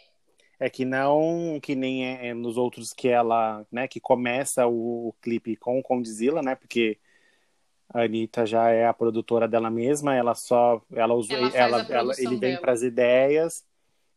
[0.61, 5.15] É que não que nem é, é nos outros que ela, né, que começa o,
[5.21, 6.55] clipe com o Condizila, né?
[6.55, 6.99] Porque
[7.93, 12.15] a Anitta já é a produtora dela mesma, ela só ela usa Ela ela, ela-
[12.19, 13.65] ele vem para as ideias,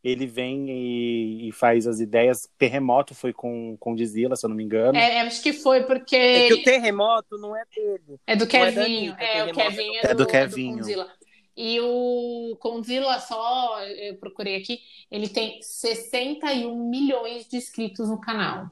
[0.04, 2.50] ele vem e, e faz as ideias.
[2.58, 4.98] Terremoto foi com Condizila, se eu não me engano.
[4.98, 6.16] é, acho que foi porque.
[6.16, 8.20] É que o terremoto não é dele.
[8.26, 9.14] É do Não é da Kevinho.
[9.14, 10.78] Anitta, É, o Kevinho é é do do, Kevinho.
[10.78, 11.08] Condzilla.
[11.56, 14.80] E o Condzilla só, eu procurei aqui,
[15.12, 18.72] ele tem 61 milhões de inscritos no canal.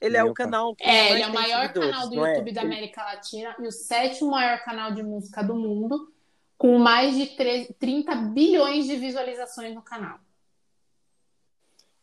[0.00, 2.30] Ele é Meu o canal É, ele é o maior canal do não é?
[2.32, 6.12] YouTube da América Latina e o sétimo maior canal de música do mundo,
[6.58, 10.18] com mais de 3 30 bilhões de visualizações no canal.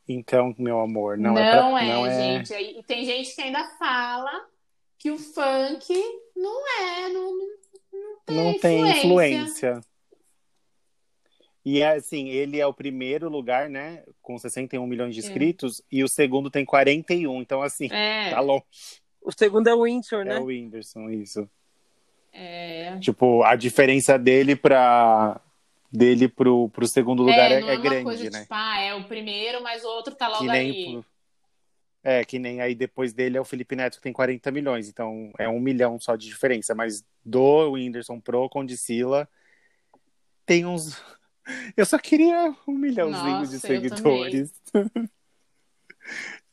[0.07, 2.53] Então, meu amor, não, Não, é, pra- é, não é gente.
[2.53, 4.47] Aí- E tem gente que ainda fala
[4.97, 5.93] que o funk
[6.35, 7.47] não é, não, não,
[7.93, 9.79] não tem, não tem influência.
[11.65, 16.03] E é assim, ele é o primeiro lugar, né, com 61 milhões de inscritos, e
[16.03, 18.63] o segundo tem 41, então assim, É, tá longe.
[19.21, 20.35] O segundo é o Windsor, né?
[20.35, 21.49] É o Whindersson, isso.
[22.33, 22.97] é.
[22.99, 25.39] Tipo, a diferença dele pra
[25.89, 28.41] dele pro, pro segundo lugar é, não é uma grande, coisa né?
[28.41, 30.85] tipo, ah, é o primeiro, mas o outro tá logo Que ali.
[30.91, 31.05] pro-
[32.03, 35.31] É, que nem aí depois dele é o Felipe Neto que tem 40 milhões, então
[35.39, 39.29] é um milhão só de diferença, mas do Whindersson pro Condicila
[40.45, 41.01] tem uns.
[41.75, 44.51] Eu só queria um milhãozinho Nossa, de eu seguidores.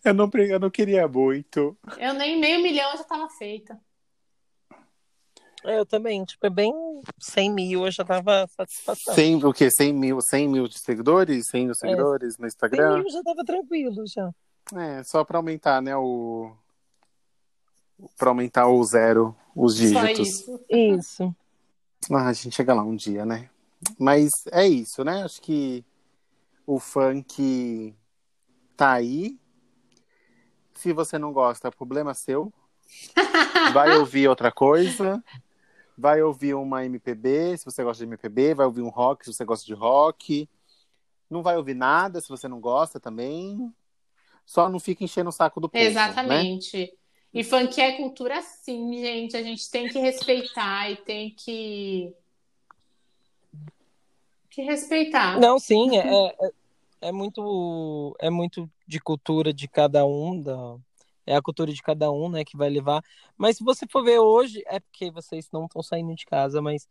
[0.02, 1.76] Eu não, pre- eu não queria muito.
[1.98, 3.78] Eu nem meio milhão já tava feita.
[5.62, 6.24] É, eu também.
[6.24, 6.72] Tipo, é bem
[7.18, 9.14] 100 mil, eu já tava satisfação.
[9.14, 9.70] 100, o quê?
[9.70, 11.48] 100 mil, 100 mil de seguidores?
[11.48, 12.98] 100 mil seguidores no 100 Instagram?
[13.00, 14.30] mil já tava tranquilo, já.
[14.74, 16.50] É, só pra aumentar, né, o...
[18.16, 20.28] Pra aumentar o zero, os Só dígitos.
[20.28, 20.60] isso.
[20.70, 21.36] Isso.
[22.10, 23.50] Ah, a gente chega lá um dia, né?
[23.98, 25.22] Mas é isso, né?
[25.22, 25.84] Acho que
[26.66, 27.94] o funk
[28.76, 29.38] tá aí.
[30.74, 32.52] Se você não gosta, problema seu.
[33.74, 35.22] Vai ouvir outra coisa.
[35.96, 38.54] Vai ouvir uma MPB, se você gosta de MPB.
[38.54, 40.48] Vai ouvir um rock, se você gosta de rock.
[41.28, 43.72] Não vai ouvir nada, se você não gosta também.
[44.46, 45.90] Só não fica enchendo o saco do povo, né?
[45.90, 46.92] Exatamente.
[47.32, 49.36] E funk é cultura sim, gente.
[49.36, 52.12] A gente tem que respeitar e tem que.
[54.50, 55.38] Que respeitar.
[55.38, 56.50] Não, sim, é, é,
[57.02, 60.76] é muito é muito de cultura de cada um, da,
[61.26, 63.02] é a cultura de cada um, né, que vai levar.
[63.38, 66.88] Mas se você for ver hoje, é porque vocês não estão saindo de casa, mas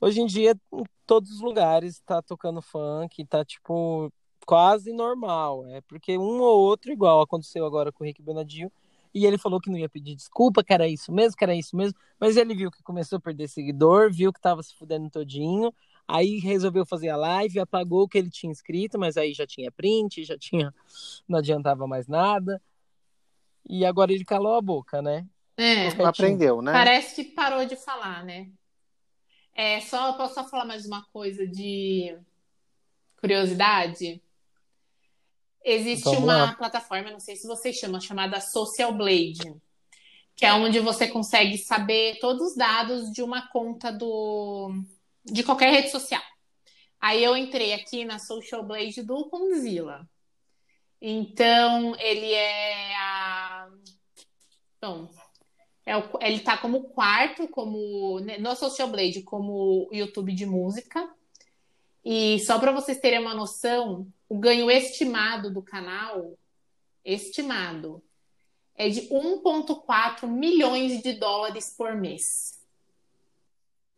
[0.00, 4.12] hoje em dia em todos os lugares tá tocando funk, tá tipo
[4.46, 8.70] quase normal, é porque um ou outro igual aconteceu agora com o Rick Benadinho,
[9.14, 11.76] e ele falou que não ia pedir desculpa, que era isso mesmo, que era isso
[11.76, 15.72] mesmo, mas ele viu que começou a perder seguidor, viu que tava se fudendo todinho,
[16.12, 19.72] Aí resolveu fazer a live, apagou o que ele tinha escrito, mas aí já tinha
[19.72, 20.74] print, já tinha.
[21.26, 22.60] Não adiantava mais nada.
[23.66, 25.26] E agora ele calou a boca, né?
[25.56, 25.88] É.
[26.04, 26.70] Aprendeu, né?
[26.70, 28.50] parece que parou de falar, né?
[29.54, 32.14] É, só, posso só falar mais uma coisa de
[33.16, 34.22] curiosidade?
[35.64, 36.54] Existe Vamos uma lá.
[36.54, 39.54] plataforma, não sei se vocês chamam, chamada Social Blade,
[40.36, 44.84] que é onde você consegue saber todos os dados de uma conta do
[45.24, 46.22] de qualquer rede social.
[47.00, 50.08] Aí eu entrei aqui na Social Blade do Conzilla.
[51.00, 53.68] Então, ele é a
[54.80, 55.08] Bom,
[55.86, 61.08] é o- ele tá como quarto, como né, no Social Blade, como YouTube de música.
[62.04, 66.36] E só para vocês terem uma noção, o ganho estimado do canal,
[67.04, 68.02] estimado,
[68.74, 72.60] é de 1,4 milhões de dólares por mês.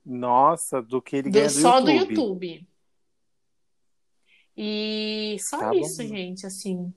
[0.04, 2.14] Nossa, do que ele Do- ganha do só do YouTube.
[2.46, 2.68] YouTube.
[4.56, 5.80] E só Tá bom.
[5.80, 6.92] isso, gente, assim.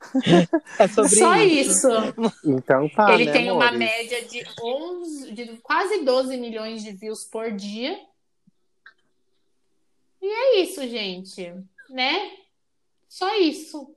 [0.78, 1.88] É sobre só isso.
[1.88, 2.32] isso.
[2.44, 3.78] Então tá, Ele né, tem uma amores?
[3.78, 7.98] média de 11, de quase 12 milhões de views por dia.
[10.20, 11.54] E é isso, gente,
[11.90, 12.32] né?
[13.08, 13.94] Só isso.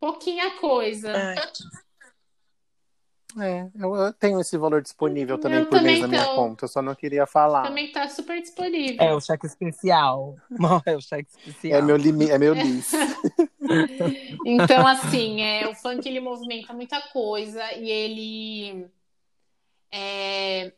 [0.00, 1.10] Pouquinha coisa.
[1.10, 1.52] É,
[3.78, 6.34] eu, eu tenho esse valor disponível também Eu por mês também na minha tô.
[6.36, 7.62] conta, eu só não queria falar.
[7.62, 8.96] Também tá super disponível.
[9.00, 10.36] É o cheque especial.
[10.50, 11.78] Não, é o cheque especial.
[11.78, 12.92] É meu limite, é meu lis.
[14.44, 18.86] Então, assim, é, o funk ele movimenta muita coisa e ele
[19.90, 20.72] é,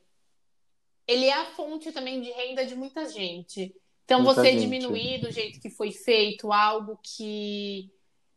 [1.08, 3.74] ele é a fonte também de renda de muita gente.
[4.04, 4.60] Então, Muita você gente.
[4.60, 7.90] diminuir do jeito que foi feito algo que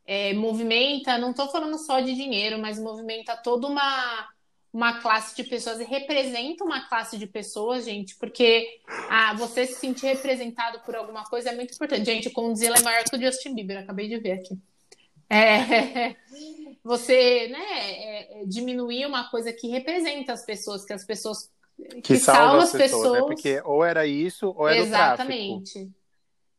[0.08, 4.30] é, movimenta, não estou falando só de dinheiro, mas movimenta toda uma,
[4.72, 8.80] uma classe de pessoas e representa uma classe de pessoas, gente, porque
[9.10, 12.06] ah, você se sentir representado por alguma coisa é muito importante.
[12.06, 14.58] Gente, o Condzilla é maior que o Justin Bieber, acabei de ver aqui.
[15.30, 16.16] É,
[16.82, 21.52] você né, é, é, diminuir uma coisa que representa as pessoas, que as pessoas
[22.02, 23.20] Que, salva as pessoas, né?
[23.28, 25.34] Porque ou era isso, ou era o tráfico.
[25.34, 25.92] Exatamente.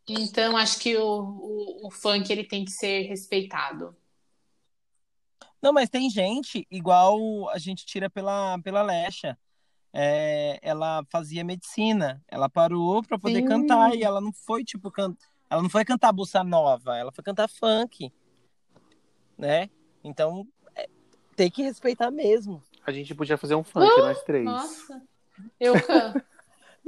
[0.08, 3.94] Então, acho que o, o, o funk ele tem que ser respeitado.
[5.60, 9.36] Não, mas tem gente, igual a gente tira pela, pela Lecha.
[9.92, 12.22] É, ela fazia medicina.
[12.28, 13.46] Ela parou pra poder Sim.
[13.46, 15.16] cantar e ela não foi, tipo, can...
[15.50, 18.12] ela não foi cantar bossa nova, ela foi cantar funk.
[19.36, 19.68] Né?
[20.04, 20.88] Então, é,
[21.36, 22.62] tem que respeitar mesmo.
[22.86, 24.44] A gente podia fazer um funk, nós três.
[24.44, 25.02] Nossa,
[25.58, 26.24] eu canto.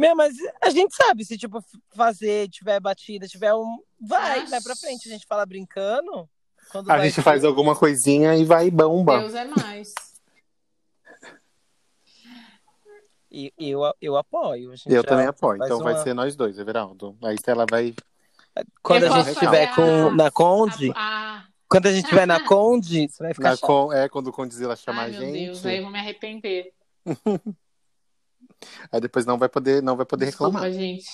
[0.01, 1.63] Meu, mas a gente sabe, se tipo
[1.95, 3.79] fazer, tiver batida, tiver um.
[4.01, 5.09] Vai, Ah, vai pra frente.
[5.09, 6.29] A gente fala brincando.
[6.73, 9.19] Quando A vai gente faz alguma coisinha e vai bomba.
[9.21, 9.93] Deus é mais.
[13.33, 14.73] E eu, eu apoio.
[14.73, 15.63] a gente Eu já também apoio.
[15.63, 17.17] Então vai uma- ser nós dois, Everaldo.
[17.23, 17.95] Aí ela vai.
[18.83, 22.41] Quando Eu a gente estiver com, a- na Conde, Ah, quando a gente estiver na
[22.43, 23.93] Conde, você vai ficar Na con...
[23.93, 25.45] É quando o Condzilla chamar ai, a meu gente.
[25.45, 26.73] Deus, aí eu vou me arrepender.
[28.93, 30.73] Aí depois não vai poder, não vai poder Desculpa, reclamar.
[30.73, 31.09] gente.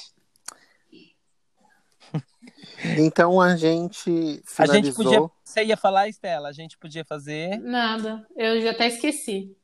[2.98, 4.10] Então a gente
[4.58, 5.04] A gente finalizou.
[5.04, 5.30] podia.
[5.44, 6.48] Você ia falar, Estela?
[6.48, 7.58] A gente podia fazer.
[7.58, 9.56] Nada, eu já até esqueci.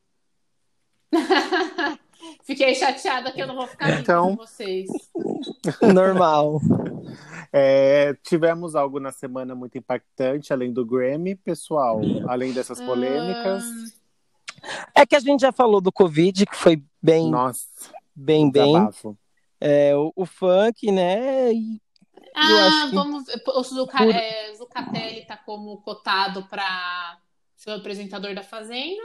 [2.44, 4.88] Fiquei chateada que eu não vou ficar Então- com vocês.
[5.94, 6.60] Normal.
[7.52, 12.00] É, tivemos algo na semana muito impactante, além do Grammy, pessoal.
[12.28, 13.62] Além dessas polêmicas.
[14.94, 17.66] É que a gente já falou do Covid, que foi bem, Nossa,
[18.14, 18.72] bem, bem.
[18.72, 19.16] desabafo.
[19.60, 21.52] É, o, o funk, né?
[21.52, 21.80] E
[22.34, 23.42] Ah, que- vamos ver.
[23.46, 27.18] O Zuca, Por- é, Zucatelli tá como cotado para
[27.56, 29.02] ser o apresentador da Fazenda.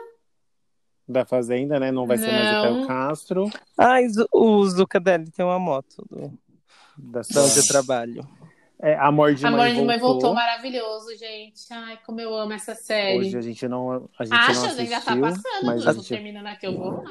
[1.08, 1.92] Da Fazenda, né?
[1.92, 2.62] Não vai ser mais o Não.
[2.64, 3.52] Caio Castro.
[3.78, 6.38] Ah, e o Zuca dele tem uma moto do,
[6.98, 8.28] Da onde eu trabalho.
[8.80, 10.34] É, Amor de Amor Mãe de Mãe voltou voltou.
[10.36, 11.62] maravilhoso, gente.
[11.72, 13.20] Ai, como eu amo essa série.
[13.20, 16.10] Hoje a gente não, a gente Acha, não assistiu, ainda tá passando, mas eu gente...
[16.10, 17.04] terminando aqui, eu vou lá.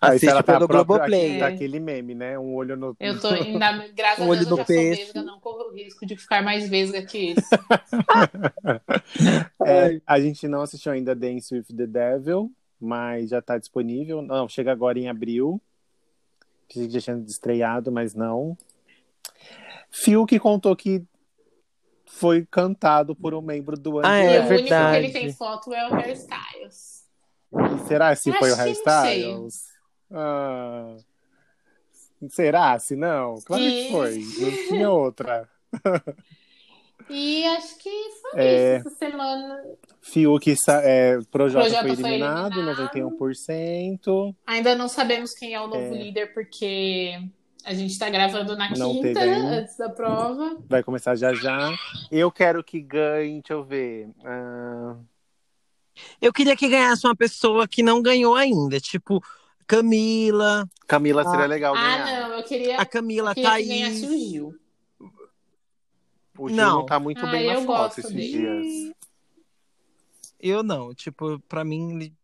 [0.00, 1.38] Aí Assiste ela tá Globoplay.
[1.40, 2.38] tá aquele meme, né?
[2.38, 2.96] Um olho no...
[3.00, 5.04] Eu tô ainda, graças Um a Deus, eu já peixe.
[5.06, 7.40] sou vesga, não corro o risco de ficar mais vesga que isso.
[9.64, 14.22] É, a gente não assistiu ainda Dance with the Devil, mas já tá disponível.
[14.22, 15.60] Não, chega agora em abril.
[16.68, 18.56] Pensei que já tinha estreado, mas não.
[20.02, 21.02] Fiuk contou que
[22.06, 24.96] foi cantado por um membro do Ah, e é o único que verdade.
[24.98, 27.04] ele tem foto é o Harry Styles.
[27.88, 28.72] Será se foi o Harry.
[28.72, 29.64] Styles?
[30.10, 30.96] Ah,
[32.28, 33.36] será se não?
[33.44, 34.18] Claro que Que- foi.
[34.18, 35.48] Não tinha outra.
[37.08, 37.90] E acho que
[38.20, 38.78] foi É.
[38.78, 39.62] isso essa semana.
[40.00, 40.50] Fiuk,
[40.82, 42.76] é, Projota, Projota foi foi eliminado, eliminado.
[42.76, 44.34] 91%.
[44.46, 45.98] Ainda não sabemos quem é o novo É.
[46.02, 47.20] líder, porque
[47.66, 50.56] A gente tá gravando na Não quinta, antes da prova.
[50.68, 51.74] Vai começar já já.
[52.12, 54.08] Eu quero que ganhe, deixa eu ver.
[54.24, 54.94] ah,
[56.22, 59.20] Eu queria que ganhasse uma pessoa que não ganhou ainda, tipo
[59.66, 60.68] Camila.
[60.86, 61.48] Camila seria Ah.
[61.48, 62.28] legal Ah, ganhar.
[62.28, 64.54] não, eu queria, A Camila eu queria que ganhasse o Gil.
[66.38, 66.78] O Gil Não.
[66.80, 68.28] não tá muito Ah, bem na eu foto gosto esses dele.
[68.28, 68.94] dias.
[70.38, 71.96] Eu não, tipo, pra mim.
[71.96, 72.14] ele-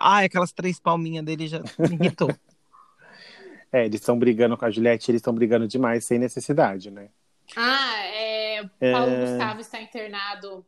[0.00, 2.28] Ai, aquelas três palminhas dele já me irritou.
[3.72, 7.08] É, eles estão brigando com a Juliette, eles estão brigando demais, sem necessidade, né?
[7.56, 8.92] Ah, é, É.
[8.92, 10.64] Paulo Gustavo está internado.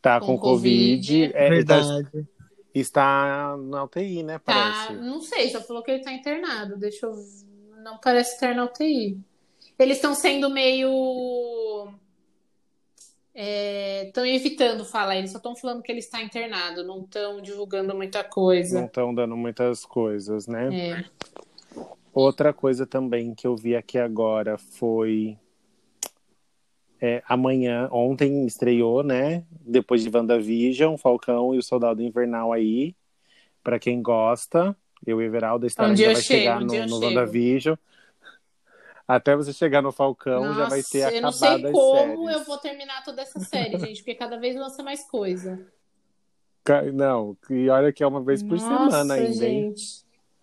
[0.00, 0.96] Tá Com com, Covid.
[0.96, 1.24] Covid.
[1.24, 2.28] é, tá- Verdade.
[2.74, 4.38] está na UTI, né?
[4.38, 4.52] Tá,
[4.86, 4.92] Parece.
[4.94, 6.76] não sei, só falou que ele tá internado.
[6.76, 7.14] Deixa eu.
[7.82, 9.18] Não parece estar na UTI.
[9.78, 11.88] Eles estão sendo meio.
[14.04, 18.22] Estão evitando falar, eles só estão falando que ele está internado, não estão divulgando muita
[18.24, 18.84] Não coisa.
[18.84, 20.68] estão dando muitas coisas, né?
[20.90, 21.04] É.
[22.20, 25.38] Outra coisa também que eu vi aqui agora foi.
[27.00, 29.44] é, amanhã, ontem estreou, né?
[29.60, 32.96] Depois de WandaVision, Falcão e o Soldado Invernal aí.
[33.62, 36.86] Pra quem gosta, eu e Everaldo, a história Um eu vai chego, chegar um no,
[36.86, 37.06] no.
[37.06, 37.76] WandaVision.
[39.06, 42.36] Até você chegar no Falcão, já vai ter Nossa, eu não acabado sei como séries.
[42.36, 45.64] eu vou terminar toda essa série, gente, porque cada vez lança mais coisa.
[46.92, 49.72] Não, e olha que é uma vez por semana Nossa, ainda, hein?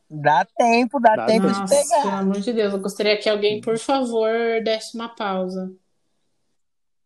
[0.09, 1.53] Dá tempo, dá, Dá tempo tempo.
[1.53, 2.19] de Nossa, pelo pegar.
[2.19, 4.29] amor de Deus, eu gostaria que alguém, por favor,
[4.63, 5.71] desse uma pausa.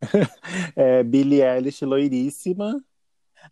[0.76, 2.82] É, Billie Eilish, loiríssima.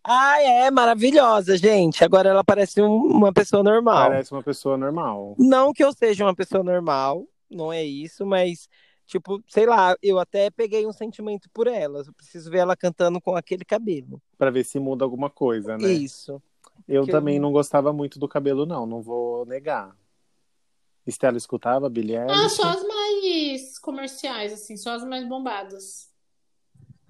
[0.04, 2.04] Ah, é maravilhosa, gente.
[2.04, 4.10] Agora ela parece um- uma pessoa normal.
[4.10, 5.34] Parece uma pessoa normal.
[5.38, 8.68] Não que eu seja uma pessoa normal, não é isso, mas,
[9.06, 12.00] tipo, sei lá, eu até peguei um sentimento por ela.
[12.06, 14.20] Eu preciso ver ela cantando com aquele cabelo.
[14.36, 15.88] Pra ver se muda alguma coisa, né?
[15.88, 16.40] Isso.
[16.86, 18.86] Eu Que também eu- não gostava muito do cabelo, não.
[18.86, 19.96] Não vou negar.
[21.06, 26.10] Estela escutava Billie Ah, só as mais comerciais, assim, só as mais bombadas.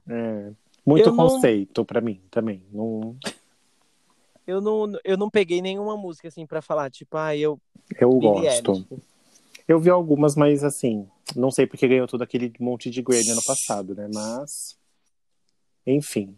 [0.08, 0.52] É.
[0.86, 2.62] Muito Eu não- conceito pra mim também.
[2.72, 3.16] Não...
[4.46, 7.60] Eu não, eu não peguei nenhuma música assim pra falar, tipo, ah, eu
[8.00, 8.72] Eu Billie gosto.
[8.72, 8.86] Eilish.
[9.66, 11.06] Eu vi algumas, mas assim,
[11.36, 14.08] não sei porque ganhou todo aquele monte de Grammy ano passado, né?
[14.14, 14.78] Mas,
[15.86, 16.34] enfim.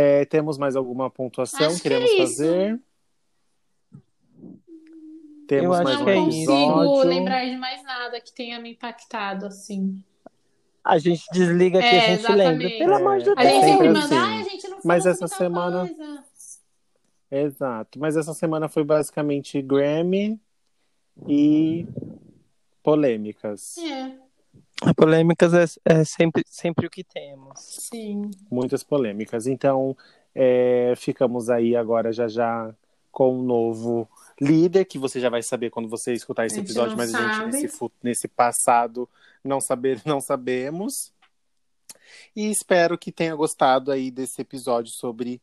[0.00, 2.80] É, temos mais alguma pontuação que que queremos é fazer?
[5.48, 6.46] Temos Eu mais não que é um isso.
[6.46, 7.08] consigo episódio.
[7.10, 10.02] lembrar de mais nada que tenha me impactado, assim.
[10.84, 12.44] A gente desliga aqui, É, a gente lembra.
[12.44, 12.78] exatamente.
[12.78, 13.52] Pelo amor de É, A Deus.
[13.52, 14.16] gente sempre sempre assim.
[14.16, 16.24] a gente não Mas essa semana- coisa."
[17.30, 17.98] Exato.
[17.98, 20.40] Mas essa semana foi basicamente Grammy
[21.26, 21.86] e
[22.82, 23.76] polêmicas.
[23.78, 24.16] É,
[24.96, 27.58] Polêmicas é, é sempre, sempre o que temos.
[27.58, 28.30] sim.
[28.50, 29.46] Muitas polêmicas.
[29.46, 29.96] Então,
[30.34, 32.74] é, ficamos aí agora já já
[33.10, 34.08] com um novo
[34.40, 37.46] líder, que você já vai saber quando você escutar esse A gente episódio, mas a
[37.46, 39.08] gente nesse, nesse passado
[39.42, 41.12] não saber, não sabemos.
[42.36, 45.40] E espero que tenha gostado aí desse episódio sobre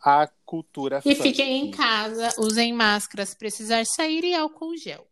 [0.00, 1.22] a cultura E funk.
[1.28, 5.06] fiquem em casa, usem máscaras, se precisar sair e álcool gel.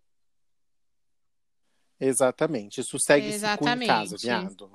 [2.06, 2.80] Exatamente.
[2.80, 4.22] Isso segue se em casa, Exatamente.
[4.22, 4.70] viado.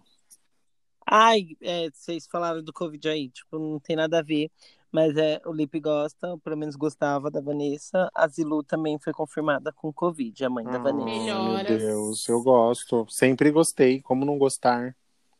[1.10, 4.52] Ai, é, vocês falaram do Covid aí, tipo, não tem nada a ver.
[4.92, 8.10] Mas é, o Lipe gosta, ou pelo menos gostava da Vanessa.
[8.16, 11.06] A Zilu também foi confirmada com Covid, a mãe da Ah, Vanessa.
[11.06, 11.70] Melhoras.
[11.70, 13.06] Meu Deus, eu gosto.
[13.10, 14.02] Sempre gostei.
[14.02, 14.96] Como não gostar?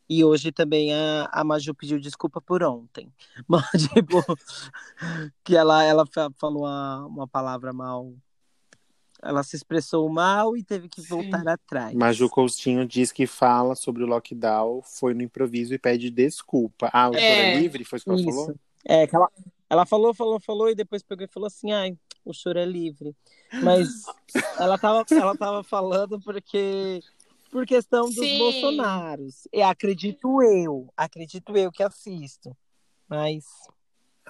[0.08, 3.12] E hoje também a, a Maju pediu desculpa por ontem.
[3.48, 4.22] Mas, tipo,
[5.44, 8.12] que ela, ela fa- falou uma, uma palavra mal.
[9.22, 11.08] Ela se expressou mal e teve que Sim.
[11.08, 11.94] voltar atrás.
[11.94, 16.88] Maju Coutinho diz que fala sobre o lockdown, foi no improviso e pede desculpa.
[16.92, 17.20] Ah, o É.
[17.20, 17.84] choro é livre?
[17.84, 18.50] Foi isso que ela falou?
[18.50, 18.60] Isso.
[18.84, 19.28] É, que ela,
[19.68, 23.14] ela falou, falou, falou, e depois pegou e falou assim, ai, o choro é livre.
[23.62, 24.04] Mas
[24.60, 27.00] ela tava, ela tava falando porque
[27.50, 28.38] por questão dos Sim.
[28.38, 29.48] Bolsonaros.
[29.52, 32.56] E acredito eu, acredito eu que assisto.
[33.08, 33.44] Mas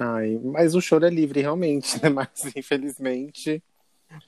[0.01, 2.09] Ai, mas o choro é livre, realmente, né?
[2.09, 3.63] Mas infelizmente.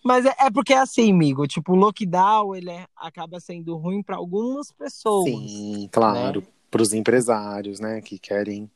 [0.04, 4.02] Mas é, é porque é assim, amigo, tipo, o lockdown, ele é- acaba sendo ruim
[4.02, 5.30] para algumas pessoas.
[5.30, 6.42] Sim, claro.
[6.70, 8.00] Para os empresários, né?
[8.00, 8.70] Que querem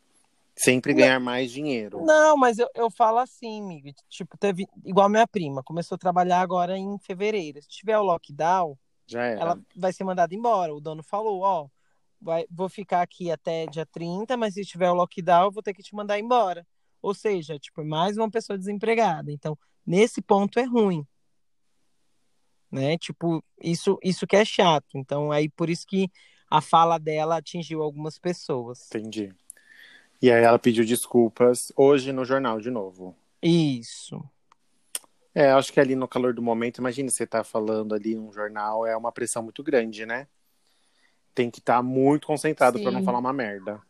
[0.57, 2.05] sempre ganhar mais dinheiro.
[2.05, 6.41] Não, mas eu, eu falo assim, amigo, tipo, teve, igual minha prima, começou a trabalhar
[6.41, 7.61] agora em fevereiro.
[7.63, 8.77] Se tiver o lockdown,
[9.07, 9.41] Já era.
[9.41, 10.75] ela vai ser mandada embora.
[10.75, 11.69] O dono falou, ó,
[12.21, 15.75] vai, vou ficar aqui até dia 30, mas se tiver o lockdown, eu vou ter
[15.75, 16.67] que te mandar embora.
[17.03, 19.31] Ou seja, tipo, mais uma pessoa desempregada.
[19.31, 21.07] Então, nesse ponto é ruim.
[22.71, 22.99] Né?
[22.99, 24.97] Tipo, isso, isso que é chato.
[24.97, 26.11] Então, aí por isso que
[26.51, 28.87] a fala dela atingiu algumas pessoas.
[28.87, 29.33] Entendi.
[30.21, 33.17] E aí ela pediu desculpas hoje no jornal de novo.
[33.43, 34.23] Isso.
[35.35, 38.87] É, acho que ali no calor do momento, imagina você tá falando ali um jornal,
[38.87, 40.29] é uma pressão muito grande, né?
[41.35, 43.83] Tem que estar muito concentrado para não falar uma merda.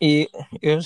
[0.00, 0.30] E
[0.62, 0.78] eu,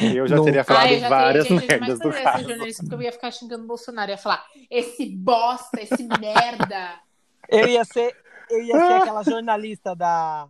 [0.00, 0.44] Eu já Não.
[0.44, 2.48] teria falado Ah, eu já várias teria, merdas do quando eu ia ser caso.
[2.48, 4.10] jornalista, porque eu ia ficar xingando o Bolsonaro.
[4.10, 7.00] Eu ia falar, esse bosta, esse merda.
[7.48, 8.16] eu ia ser,
[8.50, 10.48] eu ia ser aquela jornalista da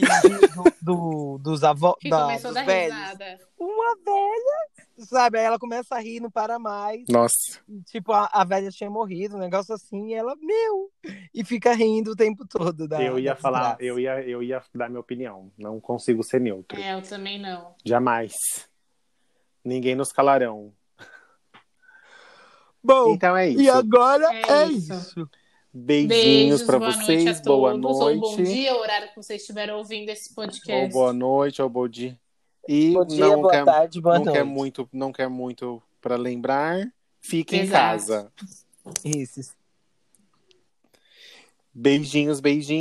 [0.00, 2.94] do, do- dos avós, Que da, dos velhos.
[2.96, 3.38] risada.
[3.58, 5.38] Uma velha, sabe?
[5.38, 7.04] Aí ela começa a rir, não para mais.
[7.08, 10.90] Nossa, Tipo, a, a velha tinha morrido, um negócio assim, e ela, meu,
[11.32, 12.86] e fica rindo o tempo todo.
[12.88, 15.50] Da, eu ia falar, eu ia, eu ia dar minha opinião.
[15.58, 16.78] Não consigo ser neutro.
[16.80, 17.74] É, eu também não.
[17.84, 18.34] Jamais.
[19.64, 20.72] Ninguém nos calarão.
[22.82, 23.72] Bom, Então é e isso.
[23.72, 24.92] agora É é, isso.
[24.92, 25.30] isso.
[25.74, 27.40] Beijinhos noite vocês.
[27.40, 28.42] a Boa todos, Ou bom noite.
[28.44, 30.92] dia, o horário que vocês estiveram ouvindo esse Ou podcast.
[30.92, 32.18] boa noite, ou bom dia.
[32.68, 34.36] E Bom dia, não boa quer, tarde, boa não noite.
[34.36, 37.82] quer muito, não quer muito para lembrar, fique em Exato.
[38.06, 38.32] casa.
[39.04, 39.52] Isso.
[41.74, 42.68] Beijinhos, beijinhos.